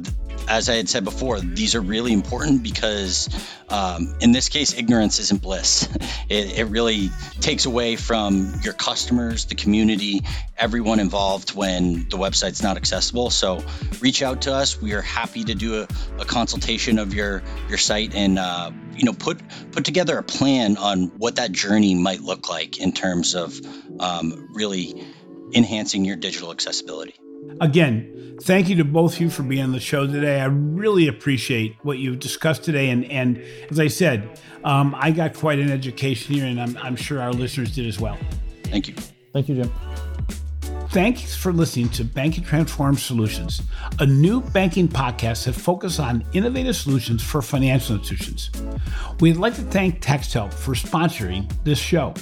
as 0.47 0.69
I 0.69 0.75
had 0.75 0.89
said 0.89 1.03
before, 1.03 1.39
these 1.39 1.75
are 1.75 1.81
really 1.81 2.13
important 2.13 2.63
because 2.63 3.29
um, 3.69 4.15
in 4.21 4.31
this 4.31 4.49
case, 4.49 4.73
ignorance 4.73 5.19
isn't 5.19 5.41
bliss. 5.41 5.87
It, 6.29 6.59
it, 6.59 6.63
really 6.65 7.09
takes 7.39 7.65
away 7.65 7.95
from 7.95 8.59
your 8.61 8.73
customers, 8.73 9.45
the 9.45 9.55
community, 9.55 10.23
everyone 10.57 10.99
involved 10.99 11.55
when 11.55 12.09
the 12.09 12.17
website's 12.17 12.61
not 12.61 12.75
accessible. 12.75 13.29
So 13.29 13.63
reach 14.01 14.21
out 14.21 14.41
to 14.41 14.53
us. 14.53 14.81
We 14.81 14.91
are 14.91 15.01
happy 15.01 15.45
to 15.45 15.55
do 15.55 15.83
a, 15.83 15.87
a 16.19 16.25
consultation 16.25 16.99
of 16.99 17.13
your 17.13 17.43
your 17.69 17.77
site 17.77 18.13
and 18.13 18.37
uh, 18.37 18.71
you 18.93 19.05
know 19.05 19.13
put 19.13 19.39
put 19.71 19.85
together 19.85 20.17
a 20.17 20.23
plan 20.23 20.75
on 20.75 21.17
what 21.17 21.37
that 21.37 21.53
journey 21.53 21.95
might 21.95 22.19
look 22.19 22.49
like 22.49 22.77
in 22.77 22.91
terms 22.91 23.33
of 23.33 23.57
um, 24.01 24.49
really 24.53 25.01
enhancing 25.53 26.03
your 26.03 26.17
digital 26.17 26.51
accessibility. 26.51 27.15
Again, 27.61 28.16
thank 28.41 28.69
you 28.69 28.75
to 28.77 28.85
both 28.85 29.15
of 29.15 29.21
you 29.21 29.29
for 29.29 29.43
being 29.43 29.63
on 29.63 29.71
the 29.71 29.79
show 29.79 30.07
today. 30.07 30.39
I 30.39 30.45
really 30.45 31.07
appreciate 31.07 31.75
what 31.83 31.97
you've 31.97 32.19
discussed 32.19 32.63
today. 32.63 32.89
And, 32.89 33.05
and 33.05 33.43
as 33.69 33.79
I 33.79 33.87
said, 33.87 34.39
um, 34.63 34.95
I 34.97 35.11
got 35.11 35.33
quite 35.33 35.59
an 35.59 35.71
education 35.71 36.35
here, 36.35 36.45
and 36.45 36.59
I'm, 36.59 36.77
I'm 36.77 36.95
sure 36.95 37.21
our 37.21 37.33
listeners 37.33 37.73
did 37.73 37.87
as 37.87 37.99
well. 37.99 38.17
Thank 38.63 38.87
you. 38.87 38.95
Thank 39.33 39.49
you, 39.49 39.55
Jim. 39.55 39.71
Thanks 40.89 41.35
for 41.35 41.51
listening 41.51 41.89
to 41.89 42.05
Banking 42.05 42.43
Transformed 42.43 42.99
Solutions, 42.99 43.61
a 43.99 44.05
new 44.05 44.41
banking 44.41 44.87
podcast 44.87 45.45
that 45.45 45.53
focuses 45.53 45.99
on 45.99 46.25
innovative 46.33 46.75
solutions 46.75 47.21
for 47.21 47.41
financial 47.41 47.97
institutions. 47.97 48.49
We'd 49.19 49.37
like 49.37 49.55
to 49.55 49.63
thank 49.63 50.01
Texthelp 50.01 50.53
for 50.53 50.73
sponsoring 50.73 51.51
this 51.63 51.77
show. 51.77 52.13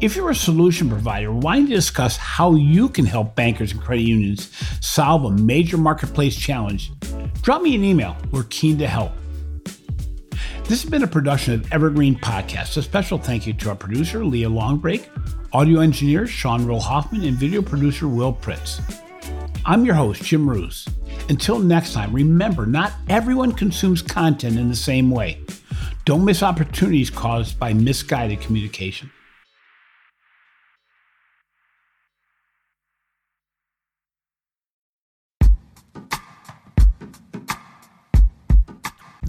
If 0.00 0.16
you're 0.16 0.30
a 0.30 0.34
solution 0.34 0.88
provider 0.88 1.32
wanting 1.32 1.66
to 1.68 1.74
discuss 1.74 2.16
how 2.16 2.54
you 2.54 2.88
can 2.88 3.06
help 3.06 3.34
bankers 3.36 3.72
and 3.72 3.80
credit 3.80 4.02
unions 4.02 4.50
solve 4.80 5.24
a 5.24 5.30
major 5.30 5.76
marketplace 5.76 6.36
challenge, 6.36 6.90
drop 7.42 7.62
me 7.62 7.74
an 7.74 7.84
email. 7.84 8.16
We're 8.30 8.44
keen 8.44 8.78
to 8.78 8.86
help. 8.86 9.12
This 10.64 10.82
has 10.82 10.90
been 10.90 11.02
a 11.02 11.08
production 11.08 11.54
of 11.54 11.72
Evergreen 11.72 12.16
Podcast. 12.16 12.76
A 12.76 12.82
special 12.82 13.18
thank 13.18 13.46
you 13.46 13.52
to 13.52 13.68
our 13.70 13.74
producer, 13.74 14.24
Leah 14.24 14.48
Longbrake, 14.48 15.06
audio 15.52 15.80
engineer, 15.80 16.26
Sean 16.26 16.66
Rule-Hoffman, 16.66 17.24
and 17.24 17.36
video 17.36 17.60
producer, 17.60 18.08
Will 18.08 18.32
Pritz. 18.32 18.80
I'm 19.66 19.84
your 19.84 19.94
host, 19.94 20.22
Jim 20.22 20.42
Marous. 20.42 20.88
Until 21.28 21.58
next 21.58 21.92
time, 21.92 22.12
remember 22.12 22.66
not 22.66 22.92
everyone 23.08 23.52
consumes 23.52 24.02
content 24.02 24.58
in 24.58 24.68
the 24.68 24.76
same 24.76 25.10
way. 25.10 25.40
Don't 26.04 26.24
miss 26.24 26.42
opportunities 26.42 27.10
caused 27.10 27.58
by 27.58 27.72
misguided 27.72 28.40
communication. 28.40 29.10